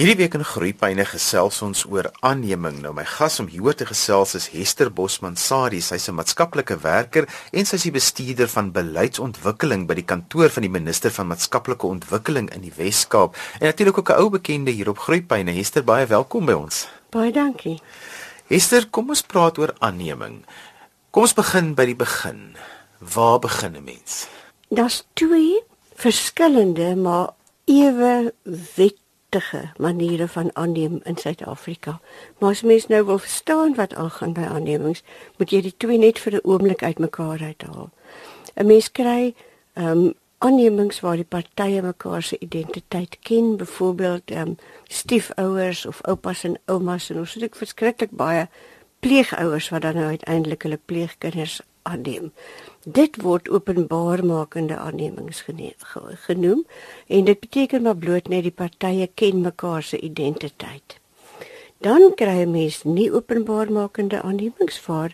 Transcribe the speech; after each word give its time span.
Hierdie 0.00 0.16
week 0.16 0.32
in 0.32 0.46
Groepyne 0.48 1.04
gesels 1.04 1.58
ons 1.60 1.82
oor 1.84 2.06
aanneming. 2.24 2.78
Nou 2.80 2.94
my 2.96 3.02
gas 3.04 3.34
om 3.42 3.50
hieroor 3.52 3.74
te 3.76 3.84
gesels 3.84 4.30
is 4.38 4.46
Hester 4.48 4.88
Bosman 4.88 5.34
Sadie. 5.36 5.82
Sy's 5.84 6.08
'n 6.08 6.16
maatskaplike 6.16 6.78
werker 6.80 7.28
en 7.52 7.66
sy's 7.66 7.82
die 7.82 7.92
bestuurder 7.92 8.48
van 8.48 8.72
beleidsontwikkeling 8.72 9.86
by 9.86 9.94
die 10.00 10.08
kantoor 10.08 10.48
van 10.48 10.62
die 10.62 10.72
minister 10.72 11.10
van 11.10 11.26
maatskaplike 11.26 11.86
ontwikkeling 11.86 12.48
in 12.54 12.62
die 12.62 12.72
Wes-Kaap. 12.76 13.36
En 13.60 13.66
natuurlik 13.66 13.98
ook 13.98 14.08
'n 14.08 14.20
ou 14.22 14.30
bekende 14.30 14.70
hier 14.70 14.88
op 14.88 14.98
Groepyne. 14.98 15.52
Hester, 15.52 15.84
baie 15.84 16.06
welkom 16.06 16.46
by 16.46 16.52
ons. 16.52 16.88
Baie 17.10 17.32
dankie. 17.32 17.78
Hester, 18.46 18.88
kom 18.90 19.08
ons 19.10 19.22
praat 19.22 19.58
oor 19.58 19.74
aanneming. 19.80 20.46
Kom 21.10 21.22
ons 21.22 21.34
begin 21.34 21.74
by 21.74 21.84
die 21.84 21.96
begin. 21.96 22.56
Waar 22.98 23.38
begin 23.38 23.76
'n 23.76 23.84
mens? 23.84 24.28
Daar's 24.70 25.04
twee 25.12 25.62
verskillende 25.94 26.96
maar 26.96 27.28
ewe 27.66 28.32
wet 28.76 28.96
wettige 29.30 29.70
maniere 29.76 30.28
van 30.28 30.50
aanneem 30.52 31.00
in 31.02 31.16
Suid-Afrika. 31.16 32.00
Maar 32.38 32.50
as 32.50 32.62
mens 32.62 32.86
nou 32.86 33.04
wil 33.04 33.18
verstaan 33.18 33.74
wat 33.74 33.94
aangaan 33.94 34.32
by 34.32 34.40
aannemings, 34.40 35.02
moet 35.36 35.50
jy 35.50 35.60
die 35.62 35.74
twee 35.76 35.98
net 35.98 36.18
vir 36.18 36.34
'n 36.34 36.40
oomblik 36.42 36.82
uitmekaar 36.82 37.40
uithaal. 37.42 37.90
'n 38.56 38.66
Mens 38.66 38.92
kry 38.92 39.34
ehm 39.74 39.86
um, 39.86 40.14
aannemings 40.38 41.00
waar 41.00 41.16
die 41.16 41.24
partye 41.24 41.82
mekaar 41.82 42.22
se 42.22 42.38
identiteit 42.38 43.18
ken, 43.20 43.56
byvoorbeeld 43.56 44.30
ehm 44.30 44.48
um, 44.48 44.56
stiefouers 44.88 45.86
of 45.86 46.00
oupas 46.02 46.44
en 46.44 46.58
oumas 46.64 47.10
en 47.10 47.18
ons 47.18 47.34
het 47.34 47.42
ook 47.42 47.56
verskriklik 47.56 48.10
baie 48.10 48.48
pleegouers 49.00 49.68
wat 49.68 49.82
dan 49.82 49.94
nou 49.94 50.06
uiteindelik 50.06 50.62
hulle 50.62 50.78
pleegkinders 50.84 51.60
aanneem. 51.82 52.32
Dit 52.84 53.18
word 53.20 53.48
openbaarmakende 53.52 54.76
aannemings 54.76 55.44
genoem 56.24 56.64
en 57.06 57.24
dit 57.24 57.40
beteken 57.40 57.82
maar 57.82 57.96
bloot 57.96 58.28
net 58.28 58.46
die 58.46 58.56
partye 58.56 59.10
ken 59.14 59.40
mekaar 59.40 59.82
se 59.82 60.00
identiteit. 60.00 60.96
Dan 61.84 62.14
kry 62.16 62.46
mens 62.48 62.82
nie 62.84 63.10
openbaarmakende 63.12 64.22
aannemings 64.22 64.78
vir 64.86 65.12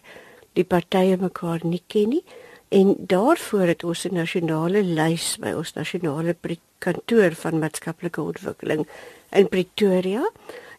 die 0.55 0.65
partye 0.65 1.17
mekaar 1.19 1.67
nie 1.67 1.83
ken 1.87 2.15
nie 2.15 2.23
en 2.69 2.95
daarvoor 2.99 3.67
het 3.67 3.85
ons 3.85 4.07
'n 4.07 4.15
nasionale 4.15 4.83
lys 4.83 5.37
by 5.39 5.53
ons 5.53 5.75
nasionale 5.75 6.37
kantoor 6.79 7.35
van 7.35 7.59
maatskaplike 7.59 8.23
ontwikkeling 8.23 8.87
in 9.31 9.49
Pretoria 9.49 10.31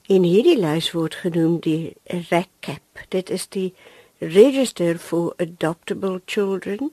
en 0.07 0.23
hierdie 0.23 0.57
lys 0.59 0.91
word 0.91 1.15
genoem 1.15 1.59
die 1.59 1.95
RECAP. 2.05 2.81
Dit 3.09 3.29
is 3.29 3.47
die 3.47 3.73
register 4.19 4.97
for 4.97 5.33
adoptable 5.37 6.21
children 6.25 6.91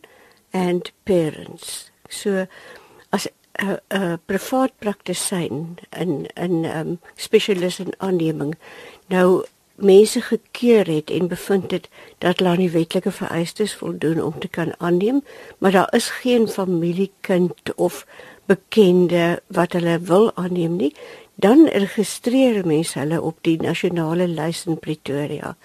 and 0.52 0.90
parents. 1.04 1.90
So 2.08 2.46
as 3.10 3.26
'n 3.26 3.66
uh, 3.66 3.78
uh, 3.88 4.16
privaat 4.26 4.72
praktisyn 4.78 5.78
in 6.02 6.26
in 6.34 6.64
um 6.64 6.98
spesialis 7.14 7.78
in 7.78 7.92
aanneming 7.98 8.54
nou 9.06 9.44
mense 9.74 10.20
gekeur 10.20 10.86
het 10.86 11.10
en 11.10 11.28
bevind 11.28 11.70
het 11.70 11.88
dat 12.18 12.38
hulle 12.38 12.50
aan 12.50 12.62
die 12.62 12.70
wetlike 12.70 13.10
vereistes 13.10 13.74
voldoen 13.74 14.22
om 14.22 14.38
te 14.38 14.48
kan 14.48 14.72
aanneem, 14.78 15.22
maar 15.58 15.70
daar 15.70 15.94
is 15.94 16.10
geen 16.10 16.48
familiekind 16.48 17.74
of 17.74 18.06
bekende 18.46 19.42
wat 19.46 19.72
hulle 19.72 19.98
wil 19.98 20.30
aanneem 20.34 20.76
nie, 20.76 20.94
dan 21.34 21.66
registreer 21.66 22.66
mense 22.66 22.98
hulle 22.98 23.20
op 23.20 23.38
die 23.40 23.56
nasionale 23.58 24.28
lys 24.28 24.66
in 24.66 24.78
Pretoria 24.78 25.56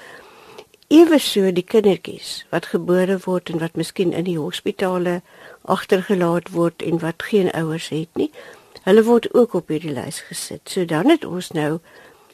ewe 0.89 1.19
so 1.21 1.51
die 1.53 1.65
kindertjies 1.65 2.29
wat 2.49 2.71
gebore 2.73 3.19
word 3.25 3.49
en 3.53 3.61
wat 3.61 3.75
miskien 3.77 4.13
in 4.13 4.25
die 4.25 4.39
hospitale 4.39 5.19
agtergelaat 5.61 6.49
word 6.55 6.81
en 6.81 7.01
wat 7.03 7.23
geen 7.29 7.51
ouers 7.51 7.89
het 7.93 8.09
nie. 8.17 8.31
Hulle 8.87 9.03
word 9.05 9.27
ook 9.33 9.53
op 9.53 9.69
hierdie 9.69 9.93
lys 9.93 10.23
gesit. 10.29 10.65
So 10.65 10.85
dan 10.85 11.09
het 11.13 11.25
ons 11.25 11.51
nou 11.53 11.79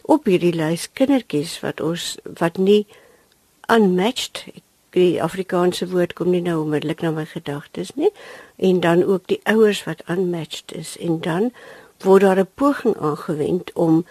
op 0.07 0.29
hierdie 0.29 0.53
lys 0.55 0.87
kindertjies 0.93 1.57
wat 1.65 1.81
ons 1.83 2.13
wat 2.39 2.57
nie 2.61 2.85
unmatched 3.67 4.45
die 4.95 5.21
Afrikaanse 5.21 5.89
woord 5.91 6.13
kom 6.15 6.31
nie 6.31 6.43
nou 6.45 6.61
onmiddellik 6.61 7.01
na 7.03 7.11
my 7.11 7.25
gedagtes 7.27 7.91
nie 7.99 8.11
en 8.55 8.79
dan 8.79 9.03
ook 9.03 9.27
die 9.27 9.41
ouers 9.51 9.83
wat 9.89 10.05
unmatched 10.07 10.71
is 10.71 10.95
en 11.03 11.19
dan 11.25 11.51
word 12.05 12.21
daar 12.21 12.39
'n 12.39 12.47
poging 12.55 12.95
aangewend 12.97 13.73
om 13.73 14.05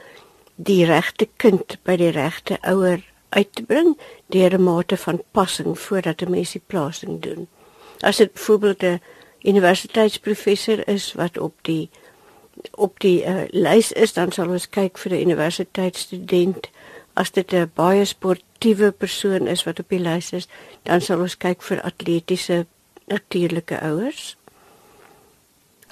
die 0.56 0.84
regte 0.84 1.28
kind 1.37 1.78
by 1.83 1.97
die 1.97 2.10
regte 2.10 2.59
ouer 2.60 3.00
uit 3.34 3.50
te 3.53 3.62
bring 3.62 3.97
deur 4.34 4.55
'n 4.55 4.62
mate 4.62 4.97
van 4.97 5.22
passing 5.31 5.78
voordat 5.78 6.22
'n 6.22 6.31
mens 6.31 6.53
die 6.53 6.62
plasing 6.67 7.21
doen. 7.22 7.49
As 8.00 8.17
dit 8.17 8.33
byvoorbeeld 8.33 8.83
'n 8.83 9.00
universiteitsprofessor 9.43 10.89
is 10.89 11.12
wat 11.12 11.39
op 11.39 11.55
die 11.62 11.91
op 12.71 13.00
die 13.00 13.25
uh, 13.27 13.43
lys 13.50 13.93
is, 13.93 14.12
dan 14.12 14.33
sal 14.33 14.49
ons 14.49 14.69
kyk 14.69 14.99
vir 14.99 15.12
'n 15.12 15.21
universiteitsstudent. 15.21 16.71
As 17.12 17.31
dit 17.31 17.53
'n 17.53 17.71
baie 17.75 18.05
sportiewe 18.05 18.91
persoon 18.91 19.47
is 19.47 19.65
wat 19.65 19.78
op 19.78 19.89
die 19.89 19.99
lys 19.99 20.33
is, 20.33 20.49
dan 20.83 21.01
sal 21.01 21.21
ons 21.21 21.37
kyk 21.37 21.62
vir 21.62 21.83
atletiese 21.83 22.66
natuurlike 23.06 23.81
ouers. 23.81 24.37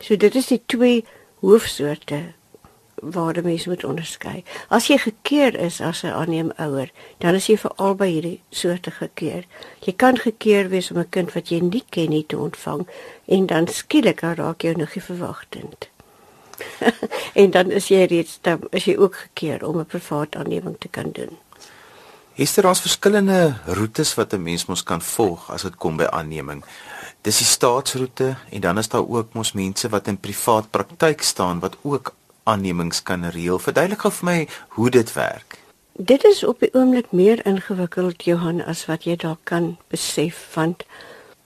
So 0.01 0.17
dit 0.17 0.35
is 0.35 0.47
die 0.47 0.63
twee 0.67 1.05
hoofsoorte 1.41 2.23
waar 3.03 3.33
die 3.33 3.43
mens 3.43 3.67
moet 3.67 3.85
onderskei. 3.85 4.45
As 4.69 4.87
jy 4.87 4.99
gekeer 4.99 5.59
is 5.59 5.81
as 5.81 6.03
'n 6.03 6.15
aanneem 6.15 6.53
ouer, 6.57 6.91
dan 7.19 7.35
is 7.35 7.47
jy 7.47 7.57
vir 7.57 7.73
albei 7.77 8.11
hierdie 8.13 8.41
soorte 8.51 8.91
gekeer. 8.91 9.45
Jy 9.81 9.93
kan 9.93 10.17
gekeer 10.19 10.69
wees 10.69 10.91
om 10.91 10.99
'n 10.99 11.11
kind 11.11 11.33
wat 11.33 11.49
jy 11.49 11.61
nie 11.61 11.85
ken 11.91 12.11
nie 12.11 12.27
te 12.27 12.39
ontvang 12.39 12.87
en 13.27 13.47
dan 13.47 13.67
skielik 13.67 14.21
raak 14.21 14.63
jy 14.63 14.73
nog 14.73 14.95
nie 14.95 15.05
verwagtend. 15.05 15.89
en 17.43 17.51
dan 17.51 17.71
is 17.71 17.89
jy 17.89 18.05
reeds 18.05 18.39
dan 18.41 18.61
is 18.71 18.85
jy 18.85 18.97
ook 18.97 19.15
gekeer 19.15 19.67
om 19.67 19.79
'n 19.79 19.87
privaat 19.87 20.37
aanneming 20.37 20.77
te 20.79 20.89
kan 20.89 21.11
doen. 21.13 21.39
Is 22.35 22.55
daar 22.55 22.65
ons 22.65 22.81
verskillende 22.81 23.55
roetes 23.67 24.15
wat 24.15 24.33
'n 24.33 24.43
mens 24.43 24.67
mos 24.67 24.83
kan 24.83 25.03
volg 25.03 25.51
as 25.51 25.63
dit 25.63 25.77
kom 25.77 25.97
by 25.97 26.05
aanneming? 26.05 26.65
Dis 27.21 27.39
die 27.39 27.47
staatsroete 27.47 28.37
en 28.51 28.61
dan 28.61 28.79
is 28.79 28.89
daar 28.89 29.09
ook 29.09 29.33
mos 29.33 29.53
mense 29.53 29.89
wat 29.89 30.07
in 30.07 30.19
privaat 30.19 30.71
praktyk 30.71 31.23
staan 31.23 31.61
wat 31.61 31.77
ook 31.83 32.15
aannemings 32.45 33.03
kan 33.03 33.25
reël. 33.25 33.59
Verduidelik 33.59 34.01
gou 34.05 34.13
vir 34.13 34.29
my 34.29 34.39
hoe 34.77 34.91
dit 34.91 35.13
werk. 35.13 35.59
Dit 35.93 36.25
is 36.25 36.45
op 36.45 36.61
die 36.65 36.73
oomblik 36.75 37.13
meer 37.13 37.47
ingewikkeld 37.47 38.25
Johan 38.25 38.63
as 38.65 38.87
wat 38.89 39.05
jy 39.05 39.17
dalk 39.17 39.45
kan 39.45 39.77
besef 39.93 40.55
want 40.55 40.87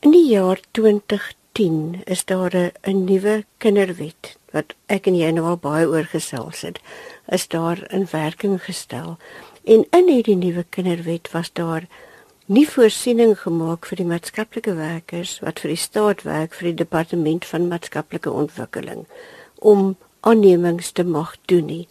in 0.06 0.14
die 0.14 0.28
jaar 0.30 0.60
2010 0.78 2.02
is 2.04 2.24
daar 2.24 2.54
'n 2.54 3.04
nuwe 3.04 3.44
kinderwet 3.58 4.36
wat 4.52 4.74
ek 4.86 5.06
en 5.06 5.16
jy 5.16 5.30
nou 5.30 5.46
al 5.46 5.58
baie 5.58 5.88
oor 5.88 6.04
gesels 6.04 6.60
het 6.60 6.78
is 7.28 7.48
daar 7.48 7.82
in 7.90 8.06
werking 8.10 8.62
gestel 8.62 9.18
en 9.64 9.84
in 9.90 10.08
hierdie 10.08 10.36
nuwe 10.36 10.64
kinderwet 10.70 11.30
was 11.32 11.52
daar 11.52 11.88
nie 12.46 12.66
voorsiening 12.70 13.34
gemaak 13.40 13.86
vir 13.86 13.96
die 13.96 14.06
maatskaplike 14.06 14.74
werkers 14.74 15.40
wat 15.42 15.60
vir 15.60 15.74
die 15.74 15.82
staat 15.84 16.22
werk 16.22 16.54
vir 16.54 16.68
die 16.70 16.80
departement 16.84 17.44
van 17.44 17.68
maatskaplike 17.68 18.30
ontwikkeling 18.30 19.06
om 19.58 19.96
aannemings 20.26 20.90
te 20.92 21.04
mag 21.04 21.36
doen 21.50 21.66
nie. 21.70 21.88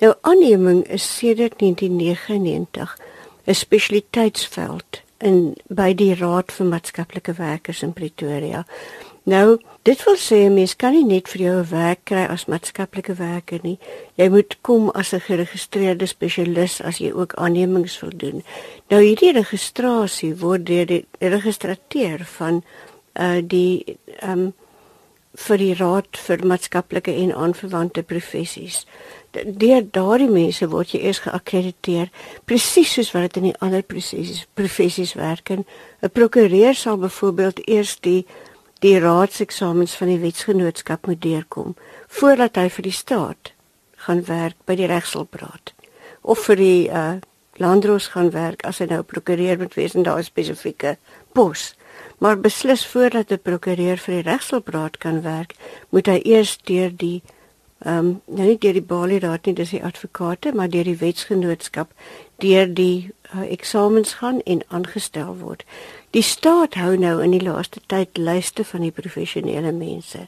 Nou 0.00 0.12
aanneming 0.20 0.84
is 0.92 1.06
sedert 1.16 1.58
1999 1.62 2.98
'n 3.46 3.54
spesialiteitsveld 3.54 5.02
in 5.18 5.56
by 5.68 5.94
die 5.94 6.14
Raad 6.14 6.52
vir 6.52 6.66
Maatskaplike 6.66 7.32
Werkers 7.38 7.82
in 7.82 7.92
Pretoria. 7.92 8.64
Nou, 9.26 9.56
dit 9.82 10.02
wil 10.06 10.18
sê 10.22 10.36
mens 10.54 10.76
kan 10.78 10.94
nie 10.94 11.04
net 11.04 11.28
vir 11.28 11.40
jou 11.42 11.54
'n 11.58 11.70
werk 11.70 12.04
kry 12.04 12.26
as 12.30 12.46
maatskaplike 12.46 13.14
werker 13.14 13.58
nie. 13.62 13.78
Jy 14.14 14.28
moet 14.28 14.56
kom 14.62 14.90
as 14.90 15.12
'n 15.12 15.20
geregistreerde 15.20 16.06
spesialis 16.06 16.80
as 16.80 16.98
jy 16.98 17.12
ook 17.12 17.34
aannemings 17.34 18.00
wil 18.00 18.12
doen. 18.16 18.44
Nou 18.88 19.02
hierdie 19.02 19.32
registrasie 19.32 20.36
word 20.36 20.66
deur 20.66 20.86
die 20.86 21.06
registrateur 21.18 22.24
van 22.24 22.62
uh 23.14 23.40
die 23.42 23.98
ehm 24.20 24.30
um, 24.30 24.54
vir 25.36 25.58
die 25.60 25.74
raad 25.76 26.18
vir 26.26 26.44
maatskaplike 26.46 27.12
en 27.12 27.34
aanverwante 27.34 28.02
professies. 28.02 28.86
Deur 29.32 29.84
daardie 29.92 30.30
mense 30.32 30.68
word 30.72 30.94
jy 30.94 31.02
eers 31.04 31.20
geakkrediteer 31.26 32.10
presies 32.48 32.94
soos 32.96 33.12
wat 33.12 33.28
dit 33.28 33.42
in 33.42 33.48
die 33.50 33.58
ander 33.60 33.82
professies 33.84 34.46
professies 34.54 35.14
werk. 35.14 35.50
'n 35.50 35.64
Prokureur 36.12 36.74
sal 36.74 36.96
byvoorbeeld 36.96 37.68
eers 37.68 38.00
die 38.00 38.24
die 38.80 38.98
raadseksamens 39.00 39.94
van 39.96 40.08
die 40.12 40.20
wetsgenootskap 40.20 41.06
moet 41.06 41.22
deurkom 41.22 41.74
voordat 42.08 42.56
hy 42.60 42.68
vir 42.68 42.82
die 42.82 42.92
staat 42.92 43.52
gaan 44.06 44.20
werk 44.28 44.56
by 44.68 44.76
die 44.76 44.88
regshulpraad 44.90 45.72
of 46.22 46.44
vir 46.48 46.60
die 46.60 46.82
uh, 46.90 47.16
landros 47.56 48.10
gaan 48.12 48.30
werk 48.34 48.66
as 48.68 48.82
hy 48.82 48.90
nou 48.90 49.00
prokureur 49.02 49.58
moet 49.62 49.74
wees 49.78 49.96
en 49.96 50.04
daar 50.04 50.20
'n 50.20 50.28
spesifieke 50.28 50.96
pos 51.32 51.74
maar 52.18 52.40
beslis 52.40 52.86
voordat 52.86 53.30
'n 53.30 53.42
prokureur 53.42 53.98
vir 53.98 54.14
die 54.14 54.30
regshulpraad 54.30 54.96
kan 54.98 55.22
werk, 55.22 55.54
moet 55.90 56.06
hy 56.06 56.20
eers 56.24 56.58
deur 56.64 56.90
die 56.96 57.22
ehm 57.84 57.98
um, 57.98 58.20
nou 58.26 58.46
nie 58.46 58.58
deur 58.58 58.72
die 58.72 58.82
Bali 58.82 59.18
Raad 59.18 59.46
nie, 59.46 59.54
dis 59.54 59.70
die 59.70 59.84
advokate, 59.84 60.52
maar 60.54 60.68
deur 60.68 60.84
die 60.84 60.96
wetsgenootskap 60.96 61.92
deur 62.40 62.74
die 62.74 63.12
uh, 63.34 63.42
eksamens 63.52 64.14
gaan 64.20 64.40
en 64.42 64.62
aangestel 64.68 65.36
word. 65.36 65.64
Die 66.10 66.22
staat 66.22 66.74
hou 66.74 66.96
nou 66.96 67.22
in 67.22 67.30
die 67.30 67.42
laaste 67.42 67.80
tyd 67.86 68.16
lyste 68.16 68.64
van 68.64 68.80
die 68.80 68.90
professionele 68.90 69.72
mense. 69.72 70.26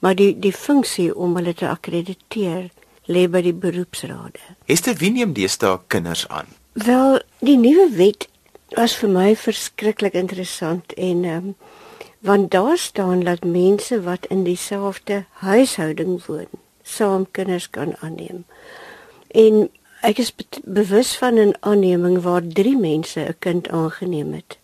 Maar 0.00 0.14
die 0.18 0.32
die 0.38 0.52
funksie 0.52 1.10
om 1.14 1.36
hulle 1.38 1.54
te 1.54 1.68
akkrediteer 1.68 2.70
lê 3.06 3.26
by 3.28 3.42
die 3.42 3.54
beroepsrade. 3.54 4.42
Hester 4.66 4.96
wie 4.98 5.10
neem 5.14 5.34
deesdae 5.36 5.78
kinders 5.86 6.26
aan? 6.28 6.50
Wel, 6.72 7.20
die 7.38 7.58
nuwe 7.58 7.90
wet 7.98 8.29
was 8.76 8.96
vir 8.96 9.08
my 9.08 9.36
verskriklik 9.36 10.14
interessant 10.14 10.92
en 10.96 11.24
ehm 11.24 11.36
um, 11.36 11.54
want 12.20 12.50
daar 12.50 12.78
staan 12.78 13.20
dat 13.24 13.44
mense 13.44 14.02
wat 14.02 14.26
in 14.26 14.44
dieselfde 14.44 15.24
huishouding 15.30 16.24
woon, 16.26 16.48
saam 16.82 17.26
kinders 17.30 17.70
kan 17.70 17.96
aanneem. 18.00 18.44
En 19.28 19.70
ek 20.00 20.18
is 20.18 20.34
be 20.34 20.44
bewus 20.64 21.16
van 21.16 21.34
'n 21.38 21.54
aanneming 21.60 22.22
waar 22.22 22.46
3 22.46 22.76
mense 22.76 23.20
'n 23.20 23.36
kind 23.38 23.68
aangeneem 23.68 24.32
het. 24.32 24.58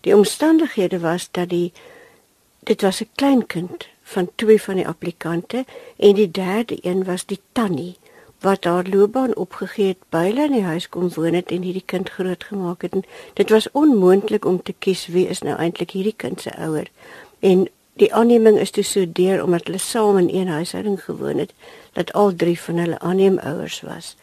Die 0.00 0.16
omstandighede 0.16 0.98
was 0.98 1.28
dat 1.30 1.48
die 1.48 1.72
dit 2.58 2.82
was 2.82 3.00
'n 3.00 3.10
klein 3.14 3.46
kind 3.46 3.88
van 4.02 4.30
twee 4.34 4.62
van 4.62 4.74
die 4.74 4.86
applikante 4.86 5.64
en 5.96 6.14
die 6.14 6.30
derde 6.30 6.78
een 6.80 7.04
was 7.04 7.26
die 7.26 7.40
tannie 7.52 7.96
wat 8.42 8.64
haar 8.64 8.86
loopbaan 8.90 9.36
opgegee 9.36 9.86
het 9.86 10.02
by 10.10 10.24
hulle 10.28 10.44
in 10.48 10.56
die 10.56 10.64
huis 10.66 10.88
kom 10.88 11.10
woon 11.14 11.34
het 11.34 11.50
en 11.54 11.62
hierdie 11.62 11.86
kind 11.86 12.10
grootgemaak 12.10 12.82
het. 12.82 12.92
En 12.92 13.04
dit 13.38 13.50
was 13.50 13.70
onmoontlik 13.70 14.44
om 14.44 14.62
te 14.62 14.74
kies 14.78 15.06
wie 15.06 15.28
is 15.28 15.42
nou 15.46 15.56
eintlik 15.58 15.94
hierdie 15.94 16.16
kind 16.16 16.40
se 16.40 16.54
ouer. 16.56 16.90
En 17.40 17.68
die 18.00 18.10
aanneming 18.14 18.58
is 18.58 18.70
toe 18.70 18.84
so 18.84 19.06
deur 19.06 19.42
omdat 19.44 19.66
hulle 19.68 19.78
saam 19.78 20.18
in 20.18 20.30
een 20.32 20.48
huishouding 20.48 20.98
gewoon 21.04 21.38
het 21.38 21.52
dat 21.92 22.12
al 22.12 22.34
drie 22.34 22.58
van 22.60 22.76
hulle 22.76 22.98
aanneemouers 22.98 23.80
was. 23.80 24.16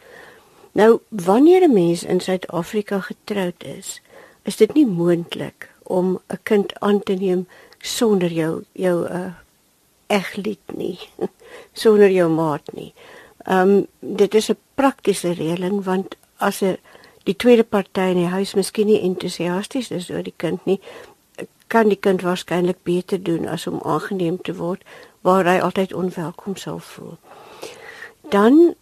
Nou 0.72 1.00
wanneer 1.08 1.62
'n 1.68 1.72
mens 1.72 2.04
in 2.04 2.20
Suid-Afrika 2.20 3.00
getroud 3.00 3.64
is, 3.64 4.00
is 4.42 4.56
dit 4.56 4.74
nie 4.74 4.86
moontlik 4.86 5.70
om 5.82 6.20
'n 6.26 6.38
kind 6.42 6.80
aan 6.80 7.02
te 7.02 7.12
neem 7.12 7.46
sonder 7.78 8.32
jou 8.32 8.62
jou 8.72 9.08
uh, 9.08 9.32
eglied 10.06 10.66
nie, 10.74 10.98
sonder 11.72 12.10
jou 12.10 12.30
maat 12.30 12.72
nie. 12.72 12.92
Ehm 13.50 13.70
um, 13.70 13.86
dit 14.00 14.34
is 14.34 14.50
'n 14.50 14.58
praktiese 14.74 15.32
reëling 15.32 15.84
want 15.84 16.16
as 16.36 16.62
'n 16.62 16.78
die 17.24 17.36
tweede 17.36 17.64
party 17.64 18.00
in 18.00 18.16
die 18.16 18.32
huis 18.32 18.54
miskien 18.54 18.86
nie 18.86 19.00
entoesiasties 19.00 19.90
is 19.90 20.10
oor 20.10 20.22
die 20.22 20.36
kind 20.36 20.64
nie, 20.64 20.80
kan 21.66 21.88
die 21.88 21.98
kind 21.98 22.22
waarskynlik 22.22 22.82
beter 22.82 23.22
doen 23.22 23.48
as 23.48 23.66
om 23.66 23.80
aangeneem 23.84 24.40
te 24.42 24.54
word 24.56 24.82
waar 25.20 25.44
hy 25.44 25.58
altyd 25.60 25.92
onwelkom 25.92 26.56
sal 26.56 26.78
voel. 26.78 27.18
Dan 28.30 28.74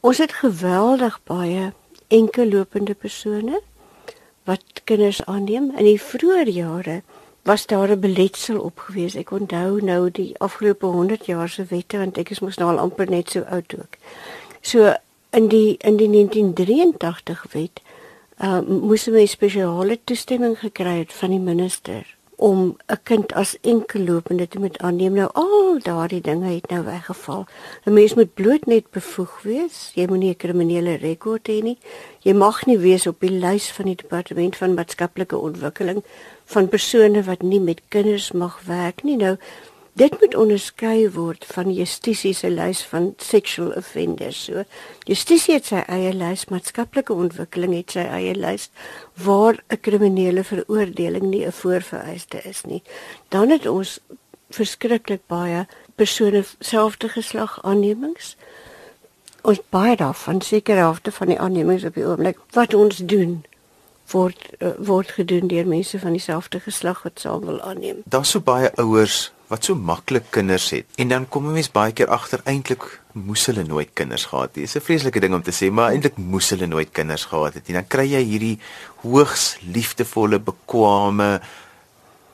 ons 0.00 0.18
het 0.18 0.32
geweldig 0.32 1.20
baie 1.24 1.72
enkellopende 2.08 2.94
persone 2.94 3.60
wat 4.44 4.82
kinders 4.84 5.24
aanneem 5.24 5.70
in 5.76 5.84
die 5.84 6.00
vroeë 6.00 6.48
jare 6.50 7.02
was 7.42 7.66
daar 7.66 7.90
'n 7.90 8.00
beletsel 8.00 8.60
op 8.60 8.78
gewees. 8.78 9.14
Ek 9.14 9.30
onthou 9.30 9.82
nou 9.84 10.10
die 10.10 10.38
afgelope 10.38 10.86
100 10.86 11.26
jaar 11.26 11.48
se 11.48 11.64
wette 11.64 11.98
want 11.98 12.18
ek 12.18 12.30
is 12.30 12.40
mos 12.40 12.56
nou 12.56 12.70
al 12.70 12.78
amper 12.78 13.10
net 13.10 13.30
so 13.30 13.40
oud 13.40 13.74
ook. 13.78 13.96
So 14.60 14.94
in 15.30 15.48
die 15.48 15.76
in 15.78 15.96
die 15.96 16.08
1983 16.08 17.46
wet 17.52 17.80
uh 18.42 18.60
moes 18.60 19.06
'n 19.06 19.26
spesiale 19.26 19.98
toestemming 20.04 20.58
gekry 20.58 20.98
het 20.98 21.12
van 21.12 21.30
die 21.30 21.38
minister 21.38 22.16
om 22.42 22.76
'n 22.86 23.00
kind 23.02 23.32
as 23.32 23.56
enkellopende 23.60 24.48
te 24.48 24.58
moet 24.58 24.78
aanneem. 24.78 25.12
Nou 25.12 25.30
al 25.32 25.78
daardie 25.82 26.20
dinge 26.20 26.54
het 26.54 26.70
nou 26.70 26.84
weggeval. 26.84 27.46
'n 27.84 27.92
Mens 27.92 28.14
moet 28.14 28.34
bloot 28.34 28.66
net 28.66 28.90
bevoeg 28.90 29.42
wees. 29.42 29.92
Jy 29.94 30.06
moenie 30.06 30.30
'n 30.30 30.36
kriminele 30.36 30.94
rekord 30.94 31.48
hê 31.48 31.62
nie. 31.62 31.78
Jy 32.20 32.32
mag 32.32 32.66
nie 32.66 32.78
wees 32.78 33.06
op 33.06 33.20
die 33.20 33.30
lys 33.30 33.70
van 33.70 33.84
die 33.84 33.96
departement 33.96 34.56
van 34.56 34.74
maatskaplike 34.74 35.36
ontwikkeling 35.36 36.02
van 36.44 36.68
persone 36.68 37.22
wat 37.22 37.42
nie 37.42 37.60
met 37.60 37.80
kinders 37.88 38.32
mag 38.32 38.60
werk 38.66 39.02
nie. 39.02 39.16
Nou 39.16 39.36
dit 39.92 40.20
moet 40.20 40.34
onderskei 40.34 41.10
word 41.12 41.44
van 41.52 41.72
justisie 41.72 42.32
se 42.34 42.50
lys 42.50 42.80
van 42.88 43.12
sexual 43.20 43.72
offenders. 43.76 44.44
So 44.44 44.64
justisie 45.08 45.54
het 45.58 45.68
sy 45.68 45.82
eie 45.84 46.14
lys, 46.16 46.46
maatskaplike 46.48 47.12
ontwikkeling 47.12 47.74
het 47.76 47.96
sy 47.96 48.06
eie 48.06 48.34
lys 48.34 48.70
waar 49.20 49.60
'n 49.68 49.80
kriminele 49.80 50.44
veroordeling 50.44 51.28
nie 51.30 51.44
'n 51.46 51.52
voorvereiste 51.52 52.40
is 52.44 52.64
nie. 52.64 52.82
Dan 53.28 53.50
het 53.50 53.66
ons 53.66 54.00
verskriklik 54.50 55.20
baie 55.26 55.66
persone 55.94 56.44
selfde 56.60 57.08
geslag 57.08 57.58
aannemings. 57.62 58.36
Ons 59.42 59.60
baie 59.68 59.96
daarvan 59.96 60.40
seker 60.40 60.76
helfte 60.76 61.12
van 61.12 61.26
die 61.26 61.40
aannemings 61.40 61.84
op 61.84 61.94
die 61.94 62.06
oomblik 62.06 62.38
wat 62.52 62.74
ons 62.74 62.96
doen 62.96 63.44
word 64.12 64.48
uh, 64.58 64.68
word 64.78 65.10
gedoen 65.10 65.48
deur 65.48 65.66
mense 65.66 65.98
van 65.98 66.12
dieselfde 66.12 66.60
geslag 66.60 67.02
wat 67.02 67.20
saam 67.20 67.44
wil 67.46 67.60
aanneem. 67.60 68.02
Daar's 68.04 68.30
so 68.30 68.40
baie 68.40 68.72
ouers 68.76 69.32
wat 69.52 69.68
so 69.68 69.76
maklik 69.76 70.30
kinders 70.32 70.70
het 70.72 71.00
en 71.02 71.08
dan 71.12 71.28
kom 71.28 71.46
'n 71.46 71.52
mens 71.52 71.70
baie 71.70 71.92
keer 71.92 72.08
agter 72.08 72.40
eintlik 72.44 72.84
moes 73.12 73.46
hulle 73.46 73.64
nooit 73.64 73.90
kinders 73.92 74.24
gehad 74.24 74.54
het. 74.54 74.64
Dis 74.64 74.76
'n 74.76 74.80
vreeslike 74.80 75.20
ding 75.20 75.34
om 75.34 75.42
te 75.42 75.52
sê, 75.52 75.70
maar 75.70 75.92
eintlik 75.92 76.16
moes 76.16 76.50
hulle 76.50 76.66
nooit 76.66 76.90
kinders 76.92 77.24
gehad 77.24 77.54
het. 77.54 77.68
En 77.68 77.74
dan 77.74 77.86
kry 77.86 78.06
jy 78.12 78.22
hierdie 78.24 78.58
hoogs 79.02 79.56
liefdevolle, 79.60 80.38
bekwame 80.38 81.40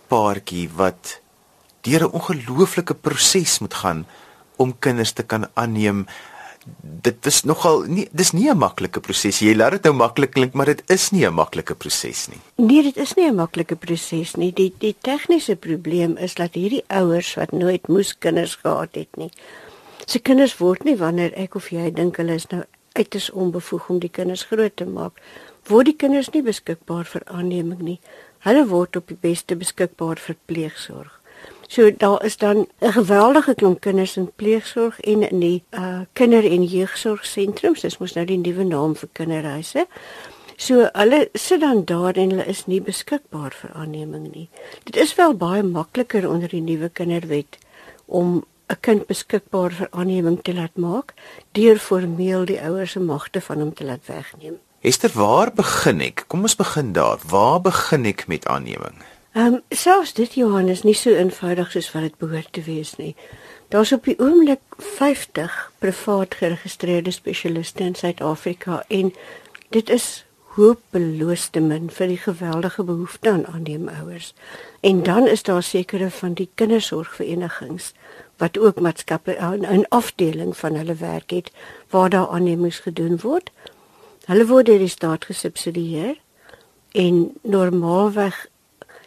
paartjie 0.08 0.68
wat 0.74 1.20
deur 1.82 2.02
'n 2.02 2.12
ongelooflike 2.12 2.94
proses 2.94 3.58
moet 3.58 3.74
gaan 3.74 4.06
om 4.56 4.78
kinders 4.78 5.12
te 5.12 5.22
kan 5.22 5.48
aanneem 5.54 6.06
dit 7.02 7.26
is 7.26 7.42
nogal 7.44 7.84
nie 7.86 8.08
dis 8.12 8.32
nie 8.32 8.48
'n 8.50 8.58
maklike 8.58 9.00
proses. 9.00 9.40
Jy 9.40 9.54
laat 9.54 9.72
dit 9.72 9.84
nou 9.84 9.94
maklik 9.94 10.30
klink, 10.30 10.52
maar 10.54 10.66
dit 10.66 10.82
is 10.90 11.10
nie 11.10 11.26
'n 11.26 11.34
maklike 11.34 11.74
proses 11.74 12.28
nie. 12.28 12.40
Nee, 12.56 12.82
dit 12.82 12.96
is 12.96 13.14
nie 13.14 13.28
'n 13.28 13.34
maklike 13.34 13.76
proses 13.76 14.36
nie. 14.36 14.52
Die 14.52 14.72
die 14.78 14.96
tegniese 15.00 15.56
probleem 15.56 16.16
is 16.16 16.34
dat 16.34 16.54
hierdie 16.54 16.84
ouers 16.88 17.34
wat 17.34 17.52
nooit 17.52 17.88
moes 17.88 18.18
kinders 18.18 18.54
gehad 18.54 18.94
het 18.94 19.16
nie. 19.16 19.30
Se 20.06 20.18
kinders 20.18 20.56
word 20.56 20.84
nie 20.84 20.96
wanneer 20.96 21.32
ek 21.36 21.54
of 21.54 21.68
jy 21.70 21.90
dink 21.90 22.16
hulle 22.16 22.34
is 22.34 22.46
nou 22.46 22.62
uiters 22.92 23.30
onbevoeg 23.30 23.88
om 23.88 23.98
die 23.98 24.08
kinders 24.08 24.44
groot 24.44 24.76
te 24.76 24.86
maak, 24.86 25.20
word 25.68 25.84
die 25.84 25.96
kinders 25.96 26.30
nie 26.30 26.42
beskikbaar 26.42 27.04
vir 27.04 27.22
aanneming 27.26 27.80
nie. 27.80 28.00
Hulle 28.46 28.66
word 28.66 28.96
op 28.96 29.08
die 29.08 29.18
beste 29.20 29.56
beskikbaar 29.56 30.16
vir 30.16 30.36
pleegsorg. 30.46 31.17
So 31.68 31.90
daar 31.96 32.24
is 32.24 32.36
dan 32.36 32.66
'n 32.80 32.92
geweldige 32.92 33.54
klomp 33.54 33.80
kinders 33.80 34.16
in 34.16 34.32
pleegsorg 34.36 35.00
en 35.00 35.30
in 35.30 35.38
die 35.40 35.62
uh 35.70 36.00
kinder- 36.12 36.50
en 36.50 36.64
jeugsorgsentrums. 36.64 37.80
Dis 37.80 37.98
mos 37.98 38.12
nou 38.12 38.24
die 38.26 38.38
nuwe 38.38 38.64
naam 38.64 38.96
vir 38.96 39.08
kinderhuise. 39.12 39.86
So 40.56 40.88
hulle 40.92 41.28
sit 41.32 41.60
dan 41.60 41.84
daar 41.84 42.12
en 42.12 42.30
hulle 42.30 42.46
is 42.46 42.66
nie 42.66 42.80
beskikbaar 42.80 43.52
vir 43.60 43.70
aanneming 43.74 44.34
nie. 44.34 44.48
Dit 44.84 44.96
is 44.96 45.14
wel 45.14 45.34
baie 45.34 45.62
makliker 45.62 46.28
onder 46.28 46.48
die 46.48 46.60
nuwe 46.60 46.88
kinderwet 46.88 47.58
om 48.06 48.44
'n 48.68 48.80
kind 48.80 49.06
beskikbaar 49.06 49.70
vir 49.72 49.88
aanneming 49.90 50.42
te 50.42 50.54
laat 50.54 50.76
maak 50.76 51.14
deur 51.52 51.78
formeel 51.78 52.44
die 52.44 52.60
ouers 52.60 52.90
se 52.90 53.00
magte 53.00 53.40
van 53.40 53.58
hom 53.58 53.74
te 53.74 53.84
laat 53.84 54.06
wegneem. 54.06 54.58
Esther, 54.80 55.10
waar 55.14 55.52
begin 55.54 56.00
ek? 56.00 56.24
Kom 56.26 56.42
ons 56.42 56.56
begin 56.56 56.92
daar. 56.92 57.18
Waar 57.28 57.60
begin 57.60 58.04
ek 58.04 58.26
met 58.26 58.46
aanneming? 58.46 59.02
Ehm 59.38 59.54
um, 59.54 59.60
selfs 59.70 60.12
dit 60.18 60.32
Johannes 60.34 60.80
nie 60.82 60.96
so 60.98 61.14
eenvoudig 61.14 61.68
soos 61.70 61.92
wat 61.92 62.02
dit 62.02 62.14
behoort 62.18 62.48
te 62.56 62.62
wees 62.66 62.96
nie. 62.98 63.12
Daar's 63.70 63.92
op 63.94 64.08
die 64.08 64.16
oomblik 64.18 64.74
50 64.82 65.58
privaat 65.78 66.34
geregistreerde 66.34 67.12
spesialiste 67.14 67.84
in 67.84 67.94
Suid-Afrika 67.94 68.80
en 68.88 69.12
dit 69.76 69.92
is 69.94 70.08
hopeloos 70.56 71.46
te 71.54 71.62
min 71.62 71.86
vir 72.00 72.10
die 72.10 72.18
geweldige 72.24 72.82
behoefte 72.90 73.30
aan 73.30 73.46
aanneemouers. 73.46 74.32
En 74.80 75.02
dan 75.06 75.30
is 75.30 75.46
daar 75.46 75.62
sekere 75.62 76.10
van 76.10 76.34
die 76.34 76.50
kindersorgverenigings 76.54 77.92
wat 78.42 78.58
ook 78.58 78.80
maatskappe 78.80 79.38
'n 79.38 79.86
afdeling 79.88 80.56
van 80.56 80.74
hulle 80.74 80.94
werk 80.94 81.30
het 81.30 81.52
waar 81.90 82.10
daar 82.10 82.28
aannemings 82.28 82.78
gedoen 82.78 83.18
word. 83.22 83.50
Hulle 84.26 84.46
word 84.46 84.66
deur 84.66 84.78
die 84.78 84.94
staat 84.98 85.24
gesubsidieer 85.24 86.16
en 86.92 87.32
normaalweg 87.42 88.48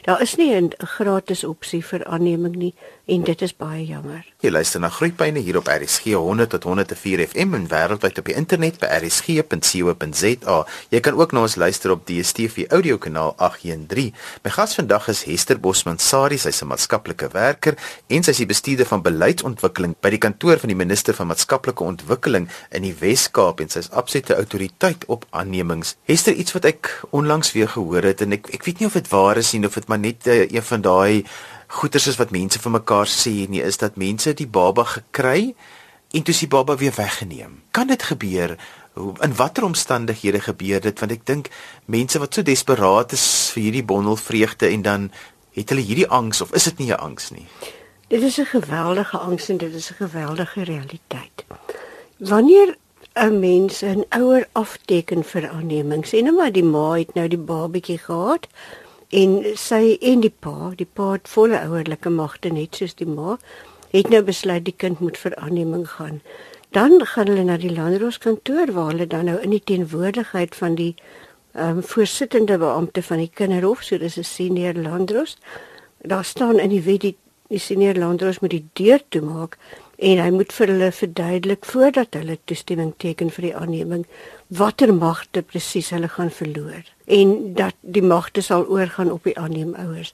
Daar 0.01 0.21
is 0.21 0.35
nie 0.35 0.53
'n 0.55 0.71
gratis 0.77 1.43
opsie 1.43 1.85
vir 1.85 2.05
aanneming 2.05 2.55
nie 2.55 2.73
en 3.05 3.23
dit 3.23 3.41
is 3.41 3.53
baie 3.57 3.85
jammer. 3.85 4.25
Jy 4.41 4.51
luister 4.51 4.81
na 4.81 4.89
Groepyne 4.89 5.39
hier 5.39 5.57
op 5.57 5.69
RSG 5.69 6.13
100 6.13 6.49
tot 6.49 6.63
104 6.63 7.23
FM 7.27 7.55
en 7.57 7.67
wêreldwyd 7.71 8.19
op 8.21 8.29
die 8.29 8.35
internet 8.37 8.79
by 8.81 8.89
rsg.co.za. 9.01 10.57
Jy 10.93 11.01
kan 11.05 11.17
ook 11.19 11.33
na 11.35 11.43
ons 11.45 11.57
luister 11.61 11.93
op 11.93 12.05
DStv 12.09 12.67
audiokanaal 12.69 13.33
813. 13.37 14.13
My 14.45 14.53
gas 14.53 14.75
vandag 14.77 15.09
is 15.13 15.23
Hester 15.29 15.59
Bosman 15.59 15.99
Sari, 15.99 16.37
sy's 16.37 16.61
'n 16.61 16.67
maatskaplike 16.67 17.29
werker 17.33 17.77
en 18.07 18.23
sy's 18.23 18.37
die 18.37 18.49
bestuurder 18.49 18.85
van 18.85 19.01
beleidontwikkeling 19.01 19.95
by 20.01 20.09
die 20.09 20.21
kantoor 20.21 20.57
van 20.59 20.69
die 20.69 20.77
minister 20.77 21.13
van 21.13 21.27
maatskaplike 21.27 21.83
ontwikkeling 21.83 22.49
in 22.71 22.81
die 22.81 22.95
Wes-Kaap 22.99 23.59
en 23.61 23.69
sy's 23.69 23.89
absolute 23.91 24.35
autoriteit 24.35 25.05
op 25.07 25.25
aannemings. 25.29 25.95
Hester, 26.05 26.33
iets 26.33 26.53
wat 26.53 26.65
ek 26.65 27.01
onlangs 27.11 27.51
weer 27.51 27.67
gehoor 27.67 28.03
het 28.03 28.21
en 28.21 28.33
ek 28.33 28.49
ek 28.53 28.63
weet 28.65 28.79
nie 28.79 28.87
of 28.87 28.93
dit 28.93 29.09
waar 29.09 29.37
is 29.37 29.51
nie 29.53 29.65
of 29.65 29.73
dit 29.73 29.87
maar 29.87 29.99
net 29.99 30.27
uh, 30.27 30.45
een 30.49 30.63
van 30.63 30.81
daai 30.81 31.23
goeters 31.71 32.07
is 32.11 32.19
wat 32.19 32.33
mense 32.35 32.59
vir 32.59 32.73
mekaar 32.73 33.07
sê 33.07 33.47
nie 33.49 33.63
is 33.63 33.79
dat 33.79 33.99
mense 33.99 34.33
die 34.35 34.47
baba 34.59 34.83
gekry 34.83 35.53
en 36.11 36.23
toe 36.27 36.33
is 36.35 36.43
die 36.43 36.51
baba 36.51 36.75
weer 36.75 36.93
weggeneem. 36.97 37.61
Kan 37.71 37.87
dit 37.87 38.03
gebeur? 38.03 38.57
In 39.23 39.35
watter 39.39 39.63
omstandighede 39.63 40.41
gebeur 40.43 40.81
dit? 40.83 40.99
Want 40.99 41.15
ek 41.15 41.23
dink 41.25 41.51
mense 41.87 42.19
wat 42.19 42.35
so 42.35 42.43
desperaat 42.43 43.15
is 43.15 43.25
vir 43.55 43.69
hierdie 43.69 43.85
bondel 43.87 44.19
vreugde 44.19 44.67
en 44.67 44.83
dan 44.87 45.07
het 45.55 45.71
hulle 45.71 45.85
hierdie 45.87 46.09
angs 46.11 46.43
of 46.43 46.51
is 46.57 46.67
dit 46.67 46.83
nie 46.83 46.91
'n 46.91 46.99
angs 46.99 47.31
nie? 47.31 47.47
Dit 48.09 48.21
is 48.21 48.37
'n 48.39 48.51
geweldige 48.51 49.17
angs 49.17 49.49
en 49.49 49.57
dit 49.57 49.73
is 49.73 49.91
'n 49.91 50.03
geweldige 50.03 50.63
realiteit. 50.63 51.45
Wanneer 52.17 52.75
'n 53.15 53.39
mens 53.39 53.81
'n 53.83 54.03
ouer 54.09 54.47
afteken 54.51 55.23
vir 55.23 55.49
aanneming. 55.49 56.05
Sien 56.05 56.23
nou 56.23 56.35
maar 56.35 56.51
die 56.51 56.63
ma 56.63 56.93
het 56.93 57.13
nou 57.13 57.27
die 57.27 57.37
babatjie 57.37 57.97
gehad 57.97 58.47
en 59.11 59.43
sy 59.59 59.97
en 60.01 60.23
die 60.23 60.31
pa, 60.31 60.71
die 60.79 60.87
pa 60.87 61.11
het 61.17 61.27
volle 61.27 61.59
ouerlike 61.67 62.09
magte 62.09 62.51
net 62.53 62.79
soos 62.79 62.95
die 62.95 63.07
ma, 63.09 63.37
het 63.91 64.09
nou 64.09 64.21
besluit 64.23 64.63
die 64.65 64.75
kind 64.83 65.01
moet 65.03 65.19
vir 65.19 65.35
aanneming 65.35 65.87
gaan. 65.97 66.21
Dan 66.71 67.01
gaan 67.05 67.27
hulle 67.27 67.43
na 67.43 67.57
die 67.59 67.73
landroskantoor 67.75 68.71
waar 68.71 68.93
hulle 68.93 69.07
dan 69.07 69.27
nou 69.27 69.37
in 69.43 69.51
die 69.51 69.63
teenwoordigheid 69.63 70.55
van 70.55 70.79
die 70.79 70.95
ehm 71.51 71.81
um, 71.81 71.83
voorsittende 71.83 72.55
beampte 72.57 73.03
van 73.03 73.19
die 73.19 73.31
kinderhof, 73.35 73.83
so 73.83 73.97
dis 73.97 74.17
'n 74.17 74.23
senior 74.23 74.73
landros. 74.73 75.37
Daar 76.01 76.23
staan 76.25 76.59
in 76.59 76.69
die 76.69 76.81
wet 76.81 77.01
die, 77.01 77.17
die 77.47 77.59
senior 77.59 77.95
landros 77.95 78.39
moet 78.39 78.49
die 78.49 78.69
deur 78.73 79.01
toemaak 79.09 79.57
en 80.01 80.17
hy 80.17 80.29
moet 80.33 80.53
vir 80.57 80.71
hulle 80.73 80.91
verduidelik 80.97 81.65
voordat 81.69 82.15
hulle 82.17 82.37
toestemming 82.49 82.93
teken 83.03 83.29
vir 83.35 83.45
die 83.47 83.57
aanneming 83.57 84.05
watter 84.61 84.93
magte 84.93 85.43
presies 85.45 85.91
hulle 85.93 86.09
gaan 86.09 86.31
verloor 86.33 86.87
en 87.17 87.35
dat 87.59 87.77
die 87.81 88.03
magte 88.03 88.41
sal 88.41 88.65
oorgaan 88.65 89.11
op 89.11 89.27
die 89.27 89.35
aanneemouers. 89.37 90.13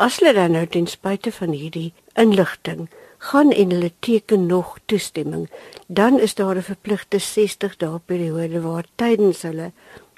As 0.00 0.20
hulle 0.20 0.32
dan 0.36 0.56
nou 0.56 0.64
ten 0.66 0.86
spyte 0.88 1.32
van 1.36 1.52
hierdie 1.52 1.92
inligting 2.14 2.86
gaan 3.28 3.52
en 3.52 3.74
hulle 3.74 3.92
teken 4.06 4.46
nog 4.46 4.76
toestemming, 4.86 5.48
dan 5.86 6.20
is 6.20 6.34
daar 6.34 6.56
'n 6.56 6.62
verpligte 6.72 7.18
60 7.18 7.76
dae 7.76 7.98
periode 7.98 8.60
waar 8.60 8.84
tydens 8.96 9.42
hulle 9.42 9.72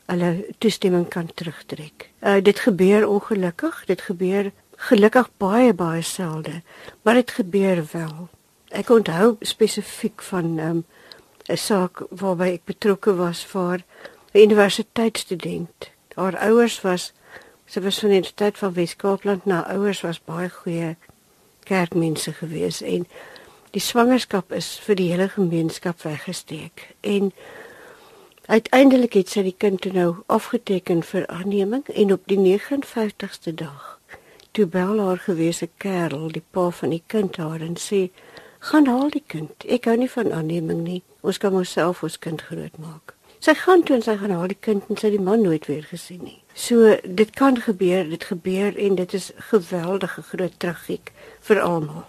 hulle 0.07 0.47
toestemming 0.59 1.09
kan 1.09 1.29
terugtrek. 1.35 2.11
Uh, 2.21 2.41
dit 2.43 2.59
gebeur 2.59 3.09
ongelukkig, 3.09 3.85
dit 3.87 4.01
gebeur 4.01 4.53
gelukkig 4.77 5.31
baie 5.37 5.75
baie 5.75 6.03
selde, 6.03 6.63
maar 7.03 7.15
dit 7.15 7.31
gebeur 7.31 7.85
wel. 7.93 8.29
Ek 8.69 8.91
onthou 8.91 9.37
spesifiek 9.41 10.23
van 10.23 10.55
'n 10.55 10.59
um, 10.59 10.85
saak 11.57 12.03
waarby 12.11 12.53
ek 12.53 12.65
betrokke 12.65 13.15
was 13.17 13.45
vir 13.45 13.85
'n 14.35 14.41
universiteitsstudent. 14.41 15.91
Haar 16.15 16.37
ouers 16.37 16.81
was 16.81 17.13
sy 17.67 17.81
was 17.81 17.99
van 17.99 18.09
die 18.09 18.17
Universiteit 18.17 18.59
van 18.59 18.73
Wes-Kaapland, 18.73 19.45
nou 19.45 19.65
ouers 19.65 20.01
was 20.01 20.21
baie 20.25 20.49
goeie 20.51 20.97
kerkmense 21.69 22.33
gewees 22.33 22.81
en 22.83 23.07
die 23.71 23.83
swangerskap 23.85 24.53
is 24.57 24.71
vir 24.85 24.97
die 24.97 25.11
hele 25.13 25.29
gemeenskap 25.29 26.01
weggesteek 26.03 26.87
en 27.01 27.33
uiteindelik 28.49 29.19
het 29.21 29.29
sy 29.29 29.45
die 29.51 29.57
kind 29.65 29.85
nou 29.93 30.09
afgeteken 30.27 31.03
vir 31.05 31.27
aanneming 31.27 31.85
en 31.93 32.13
op 32.17 32.25
die 32.33 32.41
59ste 32.41 33.53
dag 33.53 33.99
toe 34.57 34.67
bel 34.67 35.01
haar 35.05 35.21
gewese 35.27 35.69
kerel 35.77 36.33
die 36.33 36.45
pa 36.57 36.71
van 36.81 36.97
die 36.97 37.03
kind 37.07 37.37
haar 37.37 37.61
en 37.61 37.77
sê 37.77 38.09
gaan 38.59 38.87
haal 38.87 39.11
die 39.11 39.25
kind 39.27 39.69
ek 39.69 39.85
hou 39.91 39.97
nie 39.97 40.11
van 40.11 40.33
aanneming 40.33 40.83
nie 40.83 41.03
ons 41.21 41.39
kan 41.39 41.55
onsself 41.55 42.03
ons 42.03 42.19
kind 42.19 42.43
grootmaak 42.51 43.15
sy 43.39 43.55
gaan 43.55 43.83
toe 43.83 43.97
en 43.97 44.03
sy 44.03 44.17
gaan 44.19 44.35
haal 44.35 44.51
die 44.51 44.63
kind 44.69 44.91
en 44.91 45.01
sy 45.01 45.11
die 45.15 45.25
man 45.31 45.43
nooit 45.43 45.67
weer 45.71 45.87
gesien 45.91 46.25
nie 46.25 46.41
so 46.59 46.97
dit 47.05 47.31
kan 47.31 47.61
gebeur 47.61 48.09
dit 48.11 48.25
gebeur 48.25 48.77
en 48.77 48.95
dit 48.95 49.15
is 49.15 49.33
geweldige 49.51 50.23
groot 50.23 50.55
tragiek 50.59 51.13
vir 51.41 51.61
almal. 51.63 52.07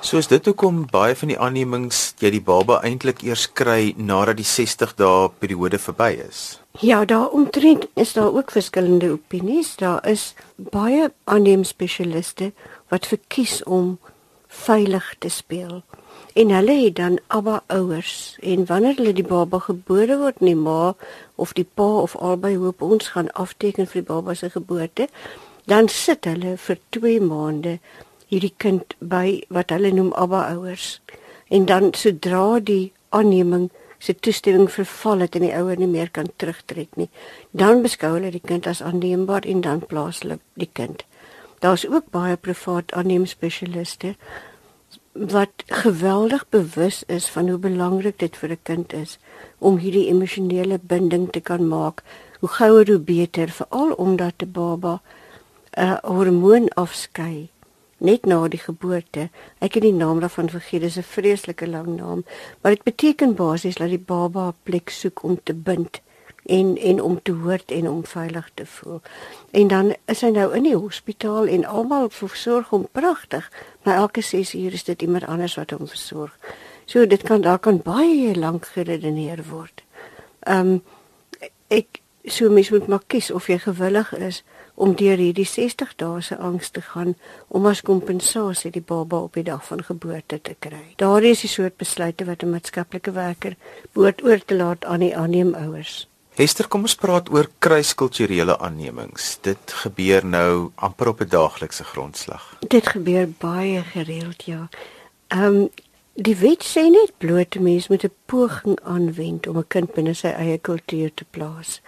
Soos 0.00 0.28
dit 0.28 0.44
hoekom 0.46 0.84
baie 0.90 1.14
van 1.18 1.30
die 1.32 1.38
aannemings 1.38 2.00
jy 2.22 2.30
die 2.34 2.42
baba 2.42 2.80
eintlik 2.86 3.22
eers 3.26 3.46
kry 3.60 3.94
nadat 3.96 4.38
die 4.40 4.46
60 4.46 4.92
dae 4.98 5.30
periode 5.40 5.80
verby 5.82 6.12
is. 6.26 6.60
Ja, 6.82 7.04
daar 7.04 7.32
omtrent 7.34 7.86
is 7.94 8.12
daar 8.12 8.34
ook 8.34 8.52
verskillende 8.52 9.10
opinies. 9.14 9.76
Daar 9.80 10.04
is 10.06 10.34
baie 10.56 11.10
aanneemspesialiste 11.24 12.52
wat 12.92 13.06
verkies 13.06 13.62
om 13.64 13.96
veilig 14.64 15.14
te 15.18 15.28
speel. 15.28 15.82
En 16.36 16.52
hulle 16.52 16.76
het 16.82 16.96
dan 16.96 17.18
abba 17.32 17.62
ouers 17.72 18.36
en 18.42 18.66
wanneer 18.68 18.96
hulle 19.00 19.12
die 19.16 19.26
baba 19.26 19.58
gebore 19.68 20.18
word, 20.20 20.40
nie 20.40 20.56
ma 20.56 20.94
of 21.34 21.52
die 21.56 21.68
pa 21.74 21.88
of 22.02 22.16
albei 22.16 22.56
hoop 22.56 22.82
ons 22.82 23.12
gaan 23.14 23.32
afteken 23.32 23.88
vir 23.88 24.02
die 24.02 24.08
baba 24.08 24.34
se 24.34 24.50
geboorte, 24.52 25.08
dan 25.66 25.88
sit 25.88 26.24
hulle 26.24 26.56
vir 26.62 26.78
2 26.94 27.20
maande 27.20 27.78
hierdie 28.30 28.54
kind 28.62 28.94
by 29.00 29.42
wat 29.54 29.72
hulle 29.74 29.92
noem 29.94 30.12
abba 30.18 30.44
ouers 30.54 30.96
en 31.54 31.66
dan 31.70 31.92
sodra 31.94 32.58
die 32.70 32.92
aanneming 33.14 33.68
se 34.02 34.14
toestemming 34.14 34.70
verval 34.70 35.24
het 35.24 35.38
en 35.38 35.46
die 35.46 35.54
ouer 35.54 35.78
nie 35.78 35.90
meer 35.90 36.10
kan 36.18 36.30
terugtrek 36.42 36.98
nie 37.00 37.08
dan 37.50 37.84
beskou 37.86 38.16
hulle 38.16 38.32
die 38.34 38.42
kind 38.42 38.66
as 38.70 38.82
aanneembaar 38.82 39.46
en 39.52 39.62
dan 39.66 39.84
plaas 39.92 40.22
hulle 40.24 40.38
die 40.54 40.70
kind 40.80 41.06
daar's 41.58 41.86
ook 41.86 42.10
baie 42.10 42.36
privaat 42.36 42.92
aanneemspesialiste 42.92 44.16
wat 45.12 45.64
geweldig 45.66 46.48
bewus 46.48 47.02
is 47.06 47.28
van 47.28 47.48
hoe 47.48 47.58
belangrik 47.58 48.18
dit 48.18 48.36
vir 48.36 48.50
'n 48.50 48.62
kind 48.62 48.92
is 48.92 49.18
om 49.58 49.78
hierdie 49.78 50.08
emosionele 50.08 50.78
binding 50.82 51.30
te 51.32 51.40
kan 51.40 51.68
maak 51.68 52.02
hoe 52.40 52.48
gouer 52.48 52.86
hoe 52.86 52.98
beter 52.98 53.48
veral 53.48 53.92
omdat 53.92 54.42
'n 54.42 54.52
baba 54.52 55.00
'n 55.76 55.98
hormoon 56.02 56.68
afskei 56.68 57.50
net 57.98 58.26
na 58.26 58.48
die 58.48 58.60
geboorte. 58.60 59.30
Ek 59.58 59.74
het 59.74 59.82
die 59.82 59.92
naam 59.92 60.20
daarvan 60.20 60.50
vergeet, 60.52 60.80
dit 60.80 60.90
is 60.90 60.98
'n 60.98 61.02
vreeslike 61.02 61.66
lang 61.68 61.86
naam, 61.96 62.24
maar 62.60 62.72
dit 62.72 62.82
beteken 62.82 63.34
basies 63.34 63.74
dat 63.74 63.88
die 63.88 63.98
baba 63.98 64.48
'n 64.48 64.54
plek 64.62 64.90
soek 64.90 65.22
om 65.22 65.40
te 65.42 65.54
bind 65.54 66.00
en 66.46 66.76
en 66.78 67.02
om 67.02 67.22
te 67.22 67.32
hoor 67.32 67.60
en 67.66 67.88
om 67.88 68.06
veilig 68.06 68.50
te 68.54 68.66
voel. 68.66 69.00
En 69.50 69.68
dan 69.68 69.94
is 70.04 70.20
hy 70.20 70.30
nou 70.30 70.54
in 70.54 70.62
die 70.62 70.76
hospitaal 70.76 71.46
en 71.46 71.64
almal 71.64 72.08
versorg 72.10 72.68
hom 72.68 72.88
pragtig, 72.92 73.50
maar 73.82 73.94
elke 73.94 74.20
6 74.20 74.54
uur 74.54 74.72
is 74.72 74.84
dit 74.84 75.02
iemand 75.02 75.26
anders 75.26 75.54
wat 75.54 75.70
hom 75.70 75.88
versorg. 75.88 76.38
So 76.84 77.06
dit 77.06 77.22
kan 77.22 77.40
daar 77.40 77.58
kan 77.58 77.82
baie 77.82 78.34
lank 78.38 78.66
geredeneer 78.66 79.44
word. 79.50 79.82
Ehm 80.40 80.76
um, 80.78 80.82
ek 81.68 82.00
so 82.26 82.50
mens 82.50 82.70
moet 82.70 82.86
maar 82.86 83.02
kies 83.06 83.30
of 83.30 83.46
jy 83.46 83.58
gewillig 83.58 84.12
is 84.14 84.42
om 84.74 84.94
deur 84.98 85.18
hierdie 85.18 85.46
60 85.46 85.94
dae 86.00 86.22
se 86.22 86.36
angs 86.36 86.70
te 86.70 86.82
gaan 86.82 87.14
om 87.48 87.66
as 87.66 87.82
kompensasie 87.86 88.70
die 88.74 88.82
baba 88.82 89.22
op 89.28 89.38
die 89.38 89.46
dag 89.46 89.64
van 89.66 89.82
geboorte 89.82 90.40
te 90.42 90.56
kry. 90.58 90.82
Daar 90.96 91.22
is 91.22 91.44
die 91.46 91.50
soort 91.50 91.76
besluite 91.76 92.24
wat 92.24 92.42
'n 92.42 92.50
maatskaplike 92.50 93.12
werker 93.12 93.56
behoort 93.92 94.22
oor 94.24 94.44
te 94.44 94.54
laat 94.54 94.84
aan 94.84 95.00
die 95.00 95.16
aanneemouers. 95.16 96.08
Hester, 96.36 96.66
kom 96.68 96.82
ons 96.84 96.94
praat 97.00 97.30
oor 97.32 97.46
kruiskulturele 97.64 98.58
aannemings. 98.60 99.38
Dit 99.46 99.72
gebeur 99.80 100.24
nou 100.28 100.70
amper 100.74 101.08
op 101.08 101.20
'n 101.24 101.28
daaglikse 101.32 101.84
grondslag. 101.84 102.58
Dit 102.68 102.86
gebeur 102.86 103.28
baie 103.38 103.80
gereeld, 103.82 104.44
ja. 104.44 104.68
Ehm 105.28 105.44
um, 105.44 105.68
die 106.12 106.36
wet 106.36 106.64
sê 106.64 106.82
net 106.90 107.12
bloot 107.18 107.58
mense 107.58 107.86
moet 107.88 108.04
'n 108.04 108.12
poging 108.26 108.78
aanwend 108.82 109.46
om 109.46 109.56
'n 109.58 109.66
kind 109.68 109.94
binne 109.94 110.14
sy 110.14 110.28
eie 110.28 110.58
kultuur 110.58 111.10
te 111.14 111.24
plaas. 111.30 111.80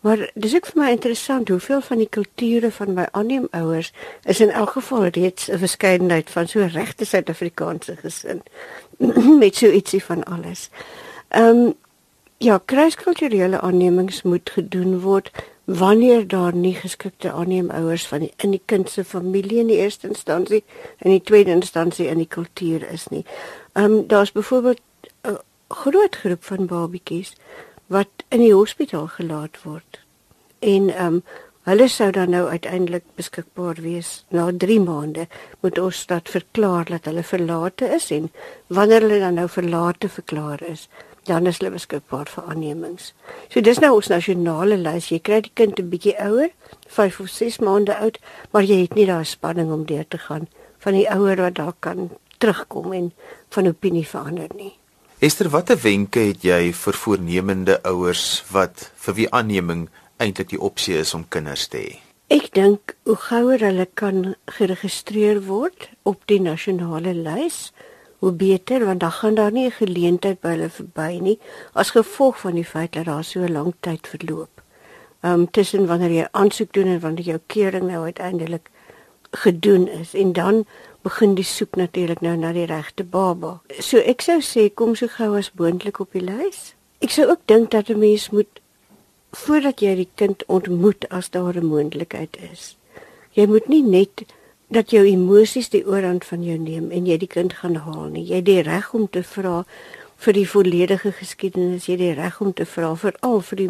Maar 0.00 0.30
dis 0.34 0.54
ook 0.54 0.66
vir 0.66 0.82
my 0.82 0.90
interessant 0.90 1.48
hoeveel 1.48 1.80
van 1.80 1.98
die 1.98 2.08
kulture 2.08 2.70
van 2.70 2.94
my 2.94 3.06
aanneemouers 3.10 3.92
is 4.24 4.40
in 4.40 4.50
elk 4.50 4.70
geval 4.70 5.06
reeds 5.06 5.48
'n 5.50 5.58
verskeidenheid 5.58 6.30
van 6.30 6.48
so 6.48 6.60
regte 6.60 7.04
Suid-Afrikaanse 7.04 7.96
gesin 7.96 8.42
met 9.42 9.56
so 9.56 9.66
ietsie 9.66 10.04
van 10.04 10.24
alles. 10.24 10.70
Ehm 11.28 11.44
um, 11.44 11.74
ja, 12.38 12.60
kruiskulturele 12.64 13.60
aannemings 13.60 14.22
moet 14.22 14.50
gedoen 14.50 15.00
word 15.00 15.30
wanneer 15.64 16.28
daar 16.28 16.54
nie 16.54 16.74
geskikte 16.74 17.32
aanneemouers 17.32 18.06
van 18.06 18.26
die 18.26 18.32
in 18.36 18.50
die 18.50 18.62
kind 18.64 18.90
se 18.90 19.04
familie 19.04 19.62
in 19.62 19.70
die 19.72 19.80
eerste 19.80 20.08
instansie 20.08 20.64
en 20.98 21.10
in 21.10 21.16
die 21.18 21.22
tweede 21.30 21.50
instansie 21.50 22.08
in 22.08 22.20
die 22.20 22.28
kultuur 22.28 22.84
is 22.90 23.08
nie. 23.08 23.24
Ehm 23.72 23.92
um, 23.92 24.06
daar's 24.08 24.32
byvoorbeeld 24.32 24.80
'n 25.24 25.38
groot 25.68 26.16
groep 26.16 26.44
van 26.44 26.66
babatjies 26.66 27.32
wat 27.86 28.08
in 28.28 28.40
die 28.40 28.54
hospitaal 28.54 29.06
gelaat 29.06 29.62
word. 29.62 30.00
En 30.58 30.90
ehm 30.90 31.06
um, 31.06 31.22
hulle 31.64 31.88
sou 31.88 32.10
dan 32.10 32.30
nou 32.30 32.48
uiteindelik 32.48 33.04
beskikbaar 33.16 33.78
wees 33.80 34.24
na 34.28 34.50
3 34.52 34.80
maande 34.80 35.26
moet 35.60 35.78
ons 35.78 36.06
dat 36.06 36.28
verklaar 36.28 36.84
dat 36.84 37.04
hulle 37.04 37.22
verlate 37.22 37.88
is 37.94 38.10
en 38.10 38.30
wanneer 38.66 39.00
hulle 39.00 39.18
dan 39.18 39.34
nou 39.34 39.48
verlate 39.48 40.08
verklaar 40.08 40.62
is, 40.62 40.88
dan 41.24 41.46
is 41.46 41.58
hulle 41.58 41.74
beskikbaar 41.74 42.28
vir 42.30 42.44
aannemings. 42.52 43.12
So 43.48 43.60
dis 43.60 43.80
nou 43.82 43.94
ons 43.96 44.10
nasionale 44.12 44.76
lys. 44.80 45.10
Jy 45.12 45.20
kry 45.24 45.40
die 45.40 45.54
kind 45.54 45.78
'n 45.80 45.90
bietjie 45.90 46.16
ouer, 46.18 46.50
5 46.88 47.20
of 47.20 47.28
6 47.28 47.58
maande 47.58 47.96
oud, 47.96 48.18
maar 48.52 48.62
jy 48.62 48.82
het 48.82 48.94
nie 48.94 49.06
daai 49.06 49.24
spanning 49.24 49.72
om 49.72 49.84
deur 49.84 50.06
te 50.08 50.18
gaan 50.18 50.48
van 50.78 50.92
die 50.92 51.08
ouer 51.08 51.36
wat 51.36 51.54
daar 51.54 51.74
kan 51.80 52.10
terugkom 52.38 52.92
en 52.92 53.12
van 53.48 53.66
opinie 53.66 54.06
verander 54.06 54.50
nie. 54.54 54.74
Esther, 55.18 55.48
watter 55.48 55.78
wenke 55.80 56.20
het 56.20 56.42
jy 56.42 56.72
vir 56.72 56.92
voornemende 56.92 57.78
ouers 57.82 58.44
wat 58.52 58.90
vir 59.06 59.14
wie 59.14 59.28
aanneming 59.30 59.88
eintlik 60.20 60.50
die 60.50 60.60
opsie 60.60 60.98
is 61.00 61.14
om 61.14 61.24
kinders 61.28 61.68
te 61.72 61.78
hê? 61.78 61.94
Ek 62.32 62.50
dink 62.56 62.94
hoe 63.04 63.16
gouer 63.16 63.60
hulle 63.60 63.86
kan 64.00 64.34
geregistreer 64.58 65.42
word 65.46 65.88
op 66.08 66.22
die 66.26 66.40
nasionale 66.40 67.14
lys, 67.14 67.70
hoe 68.18 68.32
beter 68.32 68.84
want 68.84 69.00
dan 69.00 69.12
gaan 69.12 69.34
daar 69.34 69.52
nie 69.52 69.66
'n 69.66 69.70
geleentheid 69.70 70.40
by 70.40 70.48
hulle 70.48 70.68
verby 70.68 71.18
nie 71.20 71.38
as 71.72 71.90
gevolg 71.90 72.40
van 72.40 72.54
die 72.54 72.64
feit 72.64 72.92
dat 72.92 73.04
daar 73.04 73.24
so 73.24 73.48
lank 73.48 73.74
tyd 73.80 74.06
verloop. 74.08 74.62
Ehm 75.20 75.40
um, 75.40 75.50
tussen 75.50 75.86
wanneer 75.86 76.10
jy 76.10 76.28
aansoek 76.30 76.72
doen 76.72 76.86
en 76.86 77.00
wanneer 77.00 77.24
jou 77.24 77.40
keuring 77.46 77.86
nou 77.86 78.04
uiteindelik 78.04 78.70
gedoen 79.30 79.88
is 79.88 80.14
en 80.14 80.32
dan 80.32 80.64
begin 81.02 81.34
die 81.34 81.44
soek 81.44 81.76
natuurlik 81.76 82.20
nou 82.20 82.36
na 82.36 82.52
die 82.52 82.66
regte 82.66 83.04
baba. 83.04 83.60
So 83.78 83.98
ek 83.98 84.20
sou 84.20 84.40
sê 84.40 84.74
kom 84.74 84.94
so 84.94 85.06
gou 85.06 85.36
as 85.36 85.52
moontlik 85.54 86.00
op 86.00 86.12
die 86.12 86.24
lys 86.24 86.74
ek 87.04 87.12
sou 87.12 87.26
ook 87.28 87.42
dink 87.50 87.70
dat 87.70 87.88
'n 87.90 87.98
mens 87.98 88.30
moet 88.30 88.60
voordat 89.32 89.80
jy 89.80 89.94
die 89.94 90.12
kind 90.14 90.44
ontmoet 90.46 91.08
as 91.08 91.30
daar 91.30 91.56
'n 91.56 91.66
moontlikheid 91.66 92.36
is. 92.52 92.76
Jy 93.32 93.46
moet 93.46 93.68
nie 93.68 93.82
net 93.82 94.24
dat 94.68 94.90
jou 94.90 95.04
emosies 95.06 95.68
die 95.70 95.84
oorhand 95.86 96.24
van 96.24 96.42
jou 96.42 96.58
neem 96.58 96.90
en 96.90 97.06
jy 97.06 97.18
die 97.18 97.30
kind 97.30 97.52
gaan 97.60 97.76
haal 97.84 98.08
nie. 98.12 98.24
Jy 98.24 98.40
het 98.40 98.48
die 98.48 98.62
reg 98.62 98.92
om 98.94 99.08
te 99.08 99.22
vra 99.22 99.64
vir 100.24 100.32
die 100.32 100.46
volledige 100.48 101.12
geskiedenis, 101.12 101.88
jy 101.88 101.96
het 101.96 102.02
die 102.02 102.14
reg 102.16 102.40
om 102.40 102.52
te 102.56 102.64
vra 102.64 102.94
vir 102.96 103.16
al 103.26 103.42
vir 103.44 103.60
die 103.60 103.68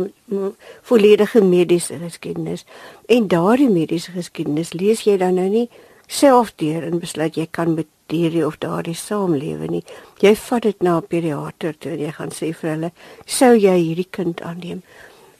volledige 0.82 1.42
mediese 1.42 1.98
geskiedenis. 1.98 2.64
En 3.08 3.28
daardie 3.28 3.70
mediese 3.70 4.14
geskiedenis 4.14 4.74
lees 4.74 5.04
jy 5.08 5.16
dan 5.18 5.40
nou 5.40 5.48
nie 5.48 5.68
self 6.06 6.52
deur 6.60 6.84
en 6.84 7.00
besluit 7.00 7.36
jy 7.36 7.48
kan 7.50 7.74
met 7.74 7.88
hierdie 8.12 8.44
of 8.46 8.58
daardie 8.60 8.96
saamlewe 8.96 9.70
nie. 9.70 9.82
Jy 10.20 10.34
vat 10.36 10.62
dit 10.62 10.82
na 10.82 10.98
'n 10.98 11.06
pediater 11.08 11.74
toe 11.78 11.92
en 11.92 12.00
jy 12.00 12.12
gaan 12.12 12.30
sê 12.30 12.54
vir 12.54 12.70
hulle, 12.70 12.92
"Sou 13.26 13.54
jy 13.56 13.76
hierdie 13.76 14.10
kind 14.10 14.40
aanneem?" 14.42 14.82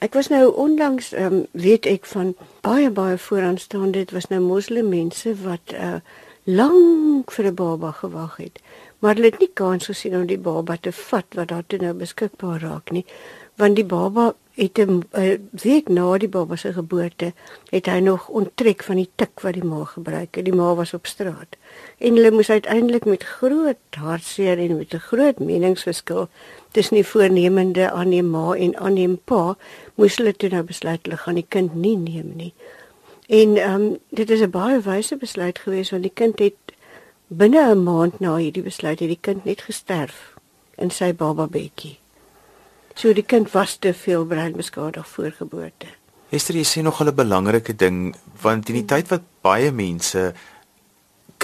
Ek 0.04 0.12
was 0.12 0.28
nou 0.28 0.50
onlangs 0.60 1.12
um, 1.16 1.46
weet 1.56 1.86
ek 1.88 2.04
van 2.10 2.34
baie 2.60 2.90
baie 2.92 3.16
vooraanstaande 3.16 4.02
dit 4.02 4.10
was 4.12 4.26
nou 4.28 4.40
moslim 4.44 4.90
mense 4.92 5.32
wat 5.40 5.72
uh, 5.72 6.02
lank 6.44 7.32
vir 7.32 7.46
'n 7.48 7.54
baba 7.54 7.90
gewag 8.00 8.36
het. 8.36 8.60
Maar 8.98 9.14
hulle 9.14 9.30
het 9.32 9.40
nie 9.40 9.50
kans 9.54 9.86
gesien 9.86 10.16
om 10.16 10.26
die 10.26 10.38
baba 10.38 10.76
te 10.76 10.92
vat 10.92 11.24
wat 11.34 11.48
daar 11.48 11.64
toe 11.66 11.78
nou 11.80 11.94
beskikbaar 11.94 12.60
raak 12.60 12.90
nie, 12.90 13.04
want 13.56 13.76
die 13.76 13.84
baba 13.84 14.34
het 14.54 14.78
'n 14.78 15.02
week 15.50 15.88
na 15.88 16.18
die 16.18 16.28
baba 16.28 16.56
se 16.56 16.72
geboorte 16.72 17.32
het 17.70 17.86
hy 17.86 17.98
nog 17.98 18.28
onttrek 18.28 18.82
van 18.82 18.96
die 18.96 19.10
tik 19.14 19.40
wat 19.40 19.54
die 19.54 19.64
ma 19.64 19.84
gebruik 19.84 20.34
het. 20.34 20.44
Die 20.44 20.54
ma 20.54 20.74
was 20.74 20.94
op 20.94 21.06
straat. 21.06 21.56
En 21.98 22.14
hulle 22.14 22.30
moes 22.30 22.50
uiteindelik 22.50 23.04
met 23.04 23.22
groot 23.22 23.76
hartseer 23.90 24.58
en 24.58 24.76
met 24.76 24.94
'n 24.94 24.98
groot 24.98 25.38
meningsverskil 25.38 26.28
tussen 26.74 26.98
die 26.98 27.06
voornemende 27.06 27.90
aanneem 27.90 28.30
ma 28.34 28.54
en 28.58 28.74
aanneem 28.76 29.18
pa, 29.30 29.54
moes 30.00 30.18
hulle 30.18 30.34
toe 30.34 30.50
nou 30.50 30.62
besluit 30.66 31.06
hulle 31.06 31.18
gaan 31.22 31.38
die 31.38 31.46
kind 31.56 31.74
nie 31.78 31.96
neem 31.96 32.32
nie. 32.38 32.52
En 33.26 33.56
ehm 33.56 33.74
um, 33.74 33.98
dit 34.10 34.30
is 34.30 34.40
'n 34.42 34.50
baie 34.50 34.80
wyse 34.80 35.16
besluit 35.16 35.58
geweest 35.58 35.90
want 35.90 36.02
die 36.02 36.16
kind 36.22 36.38
het 36.38 36.74
binne 37.28 37.62
'n 37.74 37.82
maand 37.82 38.20
na 38.20 38.36
hierdie 38.36 38.62
besluit 38.62 39.00
het 39.00 39.08
die 39.08 39.20
kind 39.20 39.44
net 39.44 39.60
gesterf 39.60 40.34
in 40.76 40.90
sy 40.90 41.12
baba 41.12 41.46
bedjie. 41.46 41.98
So 42.94 43.12
die 43.12 43.26
kind 43.26 43.50
was 43.52 43.76
te 43.76 43.94
veel 43.94 44.24
breinbeskadig 44.24 45.08
voor 45.08 45.30
geboorte. 45.30 45.86
Esther, 46.30 46.56
jy 46.56 46.64
sê 46.64 46.82
nog 46.82 47.00
'n 47.00 47.14
belangrike 47.14 47.76
ding 47.76 48.16
want 48.42 48.68
in 48.68 48.74
die 48.74 48.84
tyd 48.84 49.08
wat 49.08 49.22
baie 49.40 49.70
mense 49.70 50.34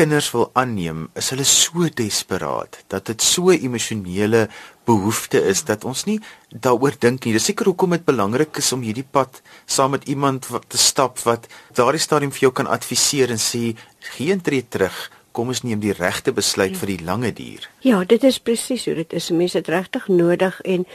kinders 0.00 0.30
wil 0.32 0.48
aanneem, 0.56 1.08
is 1.18 1.28
hulle 1.34 1.44
so 1.44 1.84
desperaat 1.92 2.78
dat 2.88 3.10
dit 3.10 3.20
so 3.24 3.52
emosionele 3.52 4.46
behoefte 4.88 5.42
is 5.50 5.60
dat 5.68 5.84
ons 5.84 6.06
nie 6.08 6.16
daaroor 6.48 6.96
dink 7.02 7.26
nie. 7.26 7.34
Dis 7.36 7.50
seker 7.50 7.68
hoekom 7.68 7.92
dit 7.92 8.06
belangrik 8.06 8.62
is 8.62 8.72
om 8.72 8.84
hierdie 8.86 9.04
pad 9.04 9.42
saam 9.68 9.92
met 9.98 10.08
iemand 10.08 10.48
wat 10.54 10.70
te 10.72 10.80
stap 10.80 11.20
wat 11.26 11.50
daardie 11.76 12.00
stadium 12.00 12.32
vir 12.32 12.46
jou 12.46 12.52
kan 12.62 12.70
adviseer 12.72 13.34
en 13.34 13.42
sê 13.42 13.74
geen 14.16 14.40
tree 14.40 14.64
terug. 14.64 14.96
Kom 15.36 15.52
ons 15.52 15.62
neem 15.62 15.82
die 15.84 15.94
regte 15.94 16.32
besluit 16.34 16.72
ja. 16.72 16.80
vir 16.80 16.94
die 16.94 17.04
lange 17.06 17.34
duur. 17.36 17.68
Ja, 17.84 18.00
dit 18.02 18.24
is 18.24 18.40
presies 18.40 18.88
hoe 18.88 18.96
dit 19.02 19.12
is. 19.14 19.28
Mense 19.30 19.60
het 19.60 19.68
regtig 19.70 20.08
nodig 20.08 20.58
en 20.64 20.88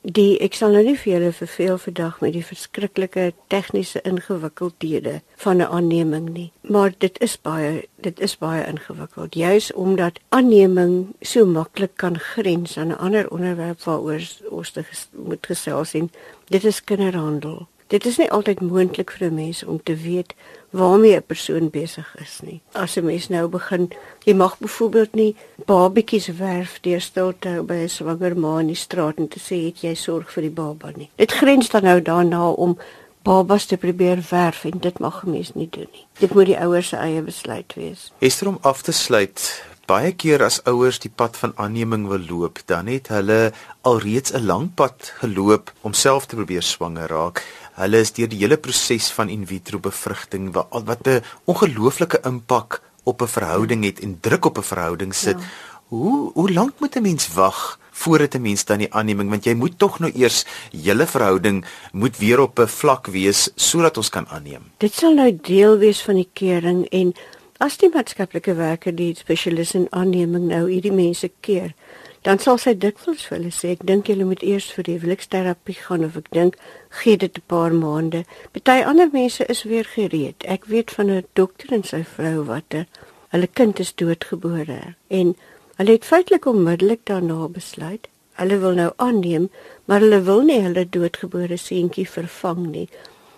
Die 0.00 0.38
ek 0.40 0.54
sal 0.56 0.72
nou 0.72 0.80
nie 0.80 0.96
vir 0.96 1.10
julle 1.12 1.30
verveel 1.36 1.76
vandag 1.76 2.20
met 2.24 2.32
die 2.32 2.44
verskriklike 2.44 3.34
tegniese 3.52 4.00
ingewikkeldhede 4.08 5.20
van 5.42 5.60
'n 5.60 5.68
aanneming 5.68 6.30
nie, 6.32 6.52
maar 6.62 6.92
dit 6.98 7.20
is 7.20 7.36
baie 7.36 7.84
dit 8.00 8.20
is 8.20 8.38
baie 8.38 8.64
ingewikkeld 8.64 9.34
juis 9.34 9.72
omdat 9.72 10.20
aanneming 10.30 11.14
so 11.20 11.44
maklik 11.44 11.96
kan 11.96 12.18
grens 12.18 12.78
aan 12.78 12.88
'n 12.88 12.98
ander 12.98 13.30
onderwerp 13.30 13.82
waaroor 13.82 14.24
ons 14.50 14.70
te 14.70 14.82
ges, 14.82 15.08
moet 15.12 15.46
gesels 15.46 15.94
en 15.94 16.10
dit 16.48 16.64
is 16.64 16.84
kinderhandel. 16.84 17.68
Dit 17.86 18.06
is 18.06 18.16
nie 18.16 18.30
altyd 18.30 18.60
moontlik 18.60 19.10
vir 19.10 19.28
'n 19.28 19.34
mens 19.34 19.64
om 19.64 19.82
te 19.82 19.96
weet 19.96 20.34
waarmee 20.70 21.16
'n 21.16 21.26
persoon 21.26 21.70
besig 21.70 22.16
is 22.18 22.40
nie. 22.42 22.60
As 22.72 22.96
'n 22.96 23.04
mens 23.04 23.28
nou 23.28 23.48
begin, 23.48 23.90
jy 24.24 24.34
mag 24.34 24.58
byvoorbeeld 24.58 25.14
nie 25.14 25.36
babetjies 25.66 26.26
werf 26.26 26.78
deur 26.80 27.00
stil 27.00 27.32
te 27.38 27.48
hou 27.48 27.62
by 27.62 27.74
'n 27.74 27.88
swanger 27.88 28.36
ma 28.36 28.58
in 28.60 28.66
die 28.66 28.76
straat 28.76 29.16
en 29.16 29.28
te 29.28 29.38
sê 29.38 29.64
het 29.64 29.80
jy 29.80 29.94
sorg 29.94 30.30
vir 30.32 30.42
die 30.42 30.50
baba 30.50 30.90
nie. 30.96 31.10
Dit 31.16 31.32
grens 31.32 31.68
dan 31.68 31.82
nou 31.82 32.02
daarna 32.02 32.50
om 32.50 32.78
babas 33.22 33.66
te 33.66 33.76
probeer 33.76 34.26
werf 34.30 34.64
en 34.64 34.78
dit 34.78 34.98
mag 34.98 35.24
'n 35.24 35.30
mens 35.30 35.54
nie 35.54 35.68
doen 35.70 35.88
nie. 35.92 36.06
Dit 36.18 36.34
moet 36.34 36.46
die 36.46 36.58
ouers 36.58 36.88
se 36.88 36.96
eie 36.96 37.22
besluit 37.22 37.74
wees. 37.74 38.12
Esther 38.18 38.48
om 38.48 38.58
af 38.60 38.82
te 38.82 38.92
sluit 38.92 39.62
Baie 39.90 40.12
keer 40.14 40.44
as 40.46 40.60
ouers 40.70 41.00
die 41.02 41.10
pad 41.10 41.34
van 41.40 41.52
aanneming 41.58 42.04
wil 42.06 42.22
loop, 42.28 42.60
dan 42.70 42.86
het 42.86 43.08
hulle 43.10 43.50
alreeds 43.82 44.30
'n 44.32 44.46
lang 44.46 44.68
pad 44.74 45.12
geloop 45.18 45.72
om 45.80 45.92
self 45.92 46.26
te 46.26 46.36
probeer 46.36 46.62
swanger 46.62 47.08
raak 47.08 47.42
hulle 47.80 48.00
is 48.04 48.12
deur 48.16 48.28
die 48.28 48.42
hele 48.42 48.56
proses 48.60 49.10
van 49.16 49.28
in 49.32 49.46
vitro 49.48 49.80
bevrugting 49.82 50.52
wat 50.54 50.86
wat 50.86 51.06
'n 51.06 51.22
ongelooflike 51.44 52.20
impak 52.24 52.80
op 53.04 53.22
'n 53.22 53.34
verhouding 53.36 53.84
het 53.84 54.00
en 54.00 54.18
druk 54.20 54.44
op 54.44 54.58
'n 54.58 54.70
verhouding 54.72 55.14
sit. 55.14 55.38
Ja. 55.38 55.46
Hoe 55.88 56.30
hoe 56.34 56.52
lank 56.52 56.72
moet 56.78 56.96
'n 56.96 57.02
mens 57.02 57.28
wag 57.34 57.78
voordat 57.90 58.34
'n 58.34 58.42
mens 58.42 58.64
dan 58.64 58.78
die 58.78 58.92
aanneming 58.92 59.28
want 59.30 59.44
jy 59.44 59.54
moet 59.54 59.78
tog 59.78 59.98
nou 59.98 60.12
eers 60.14 60.44
julle 60.70 61.06
verhouding 61.06 61.64
moet 61.92 62.16
weer 62.18 62.40
op 62.40 62.58
'n 62.58 62.66
vlak 62.66 63.06
wees 63.06 63.50
sodat 63.54 63.96
ons 63.96 64.08
kan 64.08 64.28
aanneem. 64.28 64.62
Dit 64.76 64.94
sal 64.94 65.14
nou 65.14 65.38
deel 65.42 65.78
wees 65.78 66.02
van 66.02 66.14
die 66.14 66.30
kering 66.32 66.88
en 66.88 67.14
as 67.58 67.76
die 67.76 67.90
maatskaplike 67.92 68.54
werker 68.54 68.94
die 68.94 69.14
spesialis 69.14 69.74
in 69.74 69.86
aanneming 69.90 70.46
nou 70.48 70.70
hierdie 70.70 70.92
mense 70.92 71.30
keer 71.40 71.74
dan 72.22 72.38
sal 72.38 72.58
sy 72.58 72.74
dikwels 72.74 73.24
vir 73.28 73.38
hulle 73.38 73.52
sê 73.54 73.72
ek 73.76 73.86
dink 73.86 74.08
julle 74.08 74.24
moet 74.24 74.42
eers 74.42 74.70
vir 74.76 74.84
die 74.84 74.98
huweliksterapie 74.98 75.78
gaan 75.80 76.04
of 76.04 76.16
ek 76.16 76.30
dink 76.36 76.56
gee 77.00 77.16
dit 77.16 77.38
'n 77.38 77.46
paar 77.46 77.72
maande. 77.72 78.24
Party 78.52 78.84
ander 78.84 79.08
mense 79.12 79.46
is 79.46 79.62
weer 79.62 79.84
gereed. 79.84 80.44
Ek 80.44 80.64
weet 80.64 80.90
van 80.90 81.10
'n 81.10 81.24
dokter 81.34 81.72
en 81.72 81.84
sy 81.84 82.02
vrou 82.04 82.44
wat 82.44 82.68
er, 82.68 82.86
hulle 83.28 83.46
kind 83.46 83.78
is 83.78 83.94
doodgebore 83.94 84.94
en 85.08 85.36
hulle 85.76 85.92
het 85.92 86.04
feitelik 86.04 86.46
onmiddellik 86.46 87.00
daarna 87.04 87.48
besluit 87.48 88.08
hulle 88.40 88.58
wil 88.58 88.76
nou 88.76 88.90
aanneem, 88.96 89.48
maar 89.84 90.00
hulle 90.04 90.20
wil 90.24 90.44
nie 90.48 90.60
hulle 90.64 90.86
doodgebore 90.88 91.58
seentjie 91.60 92.06
vervang 92.08 92.66
nie. 92.72 92.88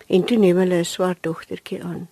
En 0.06 0.24
toe 0.28 0.38
neem 0.38 0.58
hulle 0.62 0.82
'n 0.82 0.84
swart 0.84 1.22
dogtertjie 1.22 1.82
aan. 1.82 2.08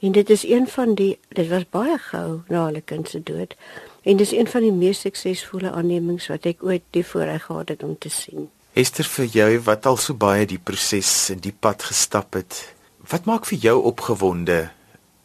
En 0.00 0.12
dit 0.12 0.30
is 0.30 0.44
een 0.44 0.66
van 0.66 0.94
die 0.94 1.18
dit 1.28 1.48
was 1.48 1.68
baie 1.70 1.98
gou 1.98 2.40
na 2.48 2.64
hulle 2.64 2.80
kind 2.80 3.08
se 3.08 3.22
dood. 3.22 3.54
En 4.02 4.16
dis 4.16 4.32
een 4.32 4.48
van 4.48 4.64
die 4.64 4.72
mees 4.72 5.00
suksesvolle 5.04 5.70
aannemings 5.76 6.30
wat 6.32 6.46
ek 6.48 6.64
ooit 6.64 6.84
die 6.96 7.04
voorreg 7.04 7.44
gehad 7.44 7.68
het 7.68 7.82
om 7.84 7.98
te 7.98 8.08
sien. 8.08 8.48
Esther 8.72 9.04
vir 9.04 9.26
jou 9.34 9.48
wat 9.66 9.86
al 9.86 9.98
so 10.00 10.14
baie 10.14 10.46
die 10.46 10.60
proses 10.62 11.12
en 11.34 11.40
die 11.44 11.52
pad 11.52 11.82
gestap 11.90 12.38
het. 12.38 12.62
Wat 13.10 13.26
maak 13.28 13.48
vir 13.50 13.58
jou 13.58 13.76
opgewonde 13.90 14.70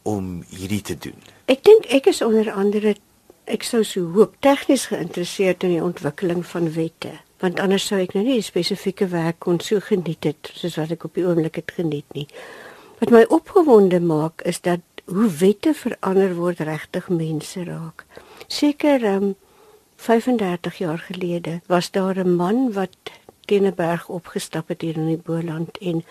om 0.02 0.42
hierdie 0.50 0.82
te 0.82 0.96
doen? 0.98 1.16
Ek 1.46 1.62
dink 1.64 1.86
ek 1.94 2.10
is 2.10 2.20
onder 2.26 2.50
andere 2.52 2.96
ek 3.46 3.62
sou 3.62 3.84
so 3.86 4.10
hoop 4.16 4.34
tegnies 4.42 4.88
geïnteresseerd 4.90 5.64
in 5.68 5.76
die 5.76 5.84
ontwikkeling 5.84 6.42
van 6.50 6.66
wette, 6.74 7.12
want 7.42 7.60
anders 7.62 7.86
sou 7.86 8.00
ek 8.02 8.16
nou 8.16 8.24
nie 8.26 8.40
spesifieke 8.42 9.06
werk 9.12 9.38
kon 9.46 9.60
so 9.62 9.78
geniet 9.80 10.26
het 10.26 10.50
soos 10.58 10.74
wat 10.80 10.96
ek 10.96 11.06
op 11.06 11.14
die 11.14 11.24
oomblik 11.26 11.60
het 11.62 11.76
geniet 11.78 12.08
nie. 12.18 12.26
Wat 12.98 13.12
my 13.14 13.22
opgewonde 13.30 14.00
maak 14.02 14.42
is 14.48 14.58
dat 14.66 14.82
hoe 15.06 15.30
wette 15.38 15.74
verander 15.74 16.34
word 16.34 16.60
regtig 16.66 17.08
mense 17.08 17.62
raak. 17.64 18.04
Seker 18.50 19.04
um, 19.06 19.34
35 20.02 20.78
jaar 20.82 20.98
gelede 20.98 21.60
was 21.66 21.90
daar 21.90 22.18
'n 22.18 22.36
man 22.36 22.72
wat 22.72 22.96
teen 23.46 23.66
'n 23.66 23.74
berg 23.74 24.08
opgestap 24.08 24.68
het 24.68 24.80
hier 24.80 24.96
in 24.96 25.06
die 25.06 25.22
Boland 25.24 25.78
en 25.78 26.04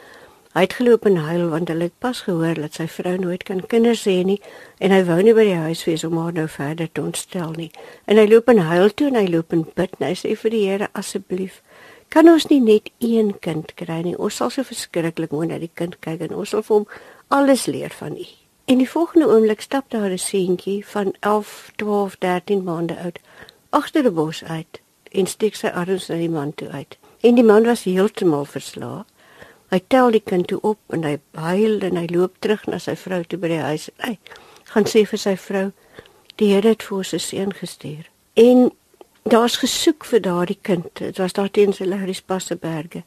hy 0.54 0.62
het 0.62 0.74
geloop 0.74 1.06
en 1.06 1.16
huil 1.16 1.50
want 1.50 1.70
hy 1.70 1.80
het 1.80 2.00
pas 2.00 2.22
gehoor 2.22 2.54
dat 2.54 2.74
sy 2.74 2.88
vrou 2.88 3.18
nooit 3.18 3.44
kan 3.44 3.68
kinders 3.68 4.06
hê 4.06 4.24
nie 4.24 4.42
en 4.78 4.92
hy 4.92 5.04
wou 5.04 5.22
nie 5.22 5.34
by 5.34 5.44
die 5.44 5.64
huis 5.68 5.84
wees 5.86 6.04
om 6.04 6.18
haar 6.18 6.34
nou 6.34 6.48
verder 6.48 6.92
te 6.92 7.02
ontstel 7.02 7.52
nie. 7.52 7.72
En 8.06 8.18
hy 8.18 8.28
loop 8.28 8.48
en 8.50 8.58
huil 8.58 8.90
toe 8.94 9.08
en 9.08 9.16
hy 9.16 9.28
loop 9.28 9.52
en 9.52 9.68
bid 9.76 9.92
en 10.00 10.08
hy 10.08 10.14
sê 10.14 10.36
vir 10.36 10.52
die 10.52 10.66
Here 10.70 10.88
asseblief 10.94 11.62
kan 12.10 12.30
ons 12.30 12.48
nie 12.48 12.62
net 12.62 12.90
een 13.00 13.40
kind 13.40 13.76
kry 13.76 14.02
nie. 14.02 14.18
Ons 14.18 14.36
sal 14.36 14.50
so 14.50 14.64
verskriklik 14.64 15.32
mooi 15.32 15.48
na 15.48 15.58
die 15.60 15.72
kind 15.74 16.00
kyk 16.00 16.22
en 16.22 16.36
ons 16.36 16.50
sal 16.50 16.64
vir 16.64 16.76
hom 16.76 16.88
alles 17.28 17.66
leer 17.66 17.90
van 17.90 18.16
U. 18.16 18.45
En 18.65 18.78
die 18.78 18.89
volgende 18.89 19.28
oomblik 19.28 19.62
stap 19.62 19.89
daar 19.89 20.10
'n 20.10 20.17
seentjie 20.17 20.86
van 20.86 21.13
11, 21.19 21.71
12, 21.75 22.15
13 22.17 22.63
maande 22.63 22.97
oud 22.99 23.19
agter 23.69 24.01
die 24.01 24.12
bos 24.12 24.43
uit 24.43 24.82
en 25.12 25.28
steek 25.28 25.56
sy 25.56 25.67
arms 25.67 26.08
na 26.08 26.15
die 26.15 26.30
man 26.30 26.54
toe 26.54 26.69
uit. 26.69 26.97
En 27.19 27.36
die 27.36 27.43
man 27.43 27.63
was 27.63 27.84
heeltemal 27.84 28.45
verslae. 28.45 29.04
Hy 29.67 29.82
tel 29.88 30.12
die 30.12 30.23
kind 30.25 30.47
toe 30.47 30.60
op 30.62 30.80
en 30.88 31.04
hy 31.04 31.19
huil 31.32 31.80
en 31.80 31.95
hy 31.95 32.08
loop 32.10 32.36
terug 32.39 32.65
na 32.65 32.78
sy 32.78 32.95
vrou 32.95 33.23
toe 33.23 33.39
by 33.39 33.47
die 33.47 33.60
huis. 33.60 33.89
Hy 33.97 34.17
gaan 34.63 34.86
sê 34.86 35.06
vir 35.06 35.19
sy 35.19 35.38
vrou: 35.38 35.71
"Die 36.36 36.54
Here 36.54 36.67
het 36.67 36.84
vir 36.84 37.04
sy 37.04 37.17
seun 37.17 37.54
gestuur." 37.54 38.10
En 38.34 38.71
daar's 39.23 39.58
gesoek 39.58 40.06
vir 40.06 40.21
daardie 40.21 40.60
kind. 40.62 40.89
Dit 40.93 41.17
was 41.17 41.34
daar 41.34 41.51
teen 41.51 41.73
sy 41.73 41.84
Laris 41.86 42.21
Passeberge. 42.21 43.04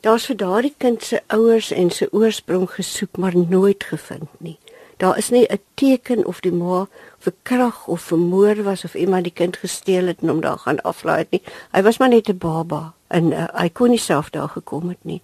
Daar's 0.00 0.26
vir 0.26 0.36
daardie 0.36 0.74
kind 0.78 1.02
se 1.02 1.22
ouers 1.26 1.70
en 1.70 1.90
sy 1.90 2.06
oorsprong 2.10 2.70
gesoek, 2.70 3.16
maar 3.16 3.36
nooit 3.36 3.84
gevind 3.84 4.28
nie 4.38 4.58
Daar 5.00 5.18
is 5.18 5.30
nie 5.30 5.46
'n 5.48 5.60
teken 5.74 6.26
of 6.26 6.40
die 6.40 6.52
ma 6.52 6.88
verkrag 7.18 7.86
of 7.86 8.00
vermoor 8.00 8.62
was 8.62 8.84
of 8.84 8.94
iemand 8.94 9.24
die 9.24 9.32
kind 9.32 9.56
gesteel 9.56 10.06
het 10.06 10.20
en 10.20 10.28
hom 10.28 10.40
daar 10.40 10.58
gaan 10.58 10.80
aflaai 10.80 11.18
het 11.18 11.30
nie. 11.30 11.42
Hy 11.72 11.82
was 11.82 11.98
maar 11.98 12.08
net 12.08 12.28
'n 12.28 12.38
baba 12.38 12.92
en 13.06 13.32
uh, 13.32 13.44
hy 13.54 13.68
kon 13.68 13.88
nie 13.90 13.98
self 13.98 14.30
daar 14.30 14.48
gekom 14.48 14.88
het 14.88 15.04
nie. 15.04 15.22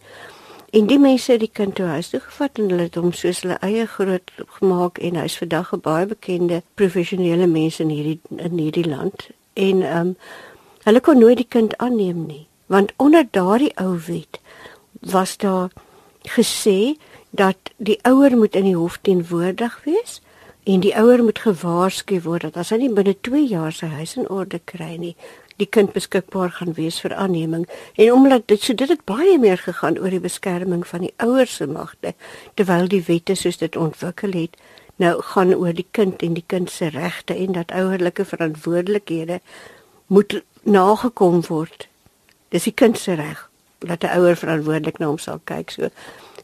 En 0.70 0.86
die 0.86 0.98
mense 0.98 1.32
het 1.32 1.40
die 1.40 1.52
kind 1.52 1.74
toe 1.74 1.86
huis 1.86 2.08
toe 2.08 2.20
gevat 2.20 2.58
en 2.58 2.70
hulle 2.70 2.82
het 2.82 2.94
hom 2.94 3.12
soos 3.12 3.40
hulle 3.40 3.58
eie 3.60 3.86
groot 3.86 4.30
gemaak 4.58 4.98
en 4.98 5.16
hy's 5.16 5.38
vandag 5.38 5.72
'n 5.72 5.80
baie 5.80 6.06
bekende 6.06 6.62
professionele 6.74 7.46
mens 7.46 7.80
in 7.80 7.88
hierdie 7.88 8.20
in 8.36 8.58
hierdie 8.58 8.88
land. 8.88 9.28
En 9.52 9.82
ehm 9.82 10.00
um, 10.00 10.16
hulle 10.82 11.00
kon 11.00 11.18
nooit 11.18 11.36
die 11.36 11.48
kind 11.48 11.76
aanneem 11.76 12.26
nie, 12.26 12.46
want 12.66 12.92
onder 12.96 13.26
daardie 13.30 13.76
ou 13.76 13.98
wet 14.06 14.40
was 15.00 15.36
daar 15.36 15.70
gesê 16.22 16.96
dat 17.36 17.72
die 17.76 17.98
ouer 18.02 18.36
moet 18.36 18.54
in 18.54 18.64
die 18.64 18.76
hof 18.76 18.98
teenwoordig 19.02 19.80
wees 19.84 20.20
en 20.64 20.80
die 20.82 20.94
ouer 20.98 21.22
moet 21.22 21.38
gewaarsku 21.38 22.20
word 22.24 22.42
dat 22.48 22.56
as 22.56 22.72
hy 22.74 22.80
nie 22.82 22.94
binne 22.94 23.14
2 23.28 23.44
jaar 23.46 23.74
sy 23.74 23.86
huis 23.94 24.16
in 24.18 24.28
orde 24.28 24.58
kry 24.64 24.96
nie, 24.98 25.14
die 25.56 25.68
kind 25.70 25.92
beskikbaar 25.94 26.50
gaan 26.58 26.74
wees 26.76 26.98
vir 27.00 27.14
aanneming. 27.14 27.64
En 27.96 28.12
omdat 28.12 28.48
dit 28.50 28.60
so 28.60 28.74
dit 28.74 28.90
het 28.90 29.04
baie 29.08 29.38
meer 29.38 29.58
gegaan 29.58 29.98
oor 29.98 30.12
die 30.12 30.20
beskerming 30.20 30.82
van 30.86 31.06
die 31.06 31.14
ouers 31.22 31.56
se 31.60 31.66
magte 31.70 32.12
terwyl 32.54 32.90
die 32.92 33.04
wette 33.06 33.36
soos 33.38 33.60
dit 33.62 33.76
ontwikkel 33.76 34.36
het 34.36 34.58
nou 34.96 35.20
gaan 35.32 35.54
oor 35.54 35.74
die 35.76 35.86
kind 35.96 36.22
en 36.24 36.36
die 36.36 36.44
kind 36.46 36.70
se 36.72 36.88
regte 36.92 37.36
en 37.36 37.52
dat 37.52 37.72
ouerlike 37.72 38.24
verantwoordelikhede 38.24 39.40
moet 40.06 40.40
nagekom 40.62 41.42
word. 41.48 41.88
Dis 42.48 42.68
die 42.68 42.74
kind 42.74 42.98
se 42.98 43.14
reg 43.14 43.48
dat 43.78 44.04
'n 44.04 44.18
ouer 44.18 44.36
verantwoordelik 44.36 44.98
na 44.98 45.06
hom 45.06 45.18
sal 45.18 45.40
kyk. 45.44 45.70
So 45.70 45.88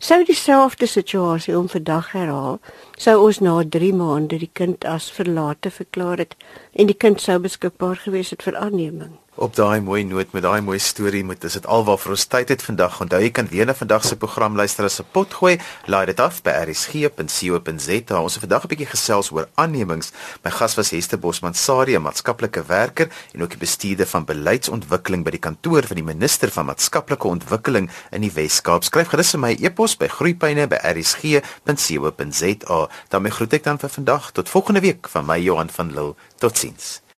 sou 0.02 0.24
dieselfde 0.26 0.86
situasie 0.86 1.54
om 1.58 1.68
vandag 1.70 2.08
herhaal, 2.12 2.58
sou 2.98 3.14
ons 3.22 3.38
na 3.38 3.60
3 3.62 3.92
maande 3.94 4.40
die 4.42 4.50
kind 4.60 4.84
as 4.84 5.10
verlate 5.14 5.70
verklaar 5.70 6.18
het 6.18 6.34
en 6.74 6.90
die 6.90 6.98
kind 7.04 7.22
sou 7.22 7.38
beskikbaar 7.44 8.02
gewees 8.02 8.34
het 8.34 8.42
vir 8.42 8.58
aanneming. 8.58 9.21
Op 9.34 9.54
daai 9.56 9.80
mooi 9.80 10.04
noot 10.04 10.32
met 10.36 10.42
daai 10.44 10.60
mooi 10.60 10.76
storie 10.78 11.24
moet 11.24 11.40
dit 11.40 11.66
alwaar 11.66 11.96
vir 11.96 12.12
ons 12.12 12.26
tyd 12.28 12.48
het 12.52 12.62
vandag. 12.62 13.00
Onthou 13.00 13.20
jy 13.22 13.30
kan 13.32 13.46
weer 13.48 13.64
na 13.66 13.74
vandag 13.74 14.04
se 14.04 14.16
program 14.16 14.56
luister 14.60 14.84
as 14.84 15.00
'n 15.00 15.04
pot 15.12 15.34
gooi. 15.34 15.58
Laai 15.86 16.06
dit 16.06 16.20
af 16.20 16.42
by 16.42 16.50
rsg.co.za. 16.50 18.20
Ons 18.20 18.34
het 18.34 18.42
vandag 18.44 18.64
'n 18.64 18.68
bietjie 18.68 18.86
gesels 18.86 19.32
oor 19.32 19.48
aannemings. 19.54 20.12
My 20.44 20.50
gas 20.50 20.74
was 20.74 20.90
Hester 20.90 21.18
Bosman 21.18 21.54
Sarie, 21.54 21.96
'n 21.96 22.02
maatskaplike 22.02 22.62
werker 22.66 23.08
en 23.32 23.42
ook 23.42 23.50
die 23.50 23.58
bestuurder 23.58 24.06
van 24.06 24.24
beleidsontwikkeling 24.24 25.24
by 25.24 25.30
die 25.30 25.40
kantoor 25.40 25.86
van 25.86 25.96
die 25.96 26.04
minister 26.04 26.50
van 26.50 26.66
maatskaplike 26.66 27.28
ontwikkeling 27.28 27.90
in 28.10 28.20
die 28.20 28.32
Wes-Kaap. 28.32 28.84
Skryf 28.84 29.08
gerus 29.08 29.30
vir 29.30 29.40
my 29.40 29.56
e-pos 29.60 29.96
by 29.96 30.08
groeipyne@rsg.co.za. 30.08 32.88
Dan 33.08 33.30
groet 33.30 33.52
ek 33.52 33.64
dan 33.64 33.78
vir 33.78 33.88
vandag 33.88 34.30
tot 34.32 34.48
volgende 34.48 34.80
week 34.80 35.08
van 35.08 35.26
my 35.26 35.38
Johan 35.38 35.70
van 35.70 35.92
Lille. 35.92 36.14
Totsiens. 36.38 37.01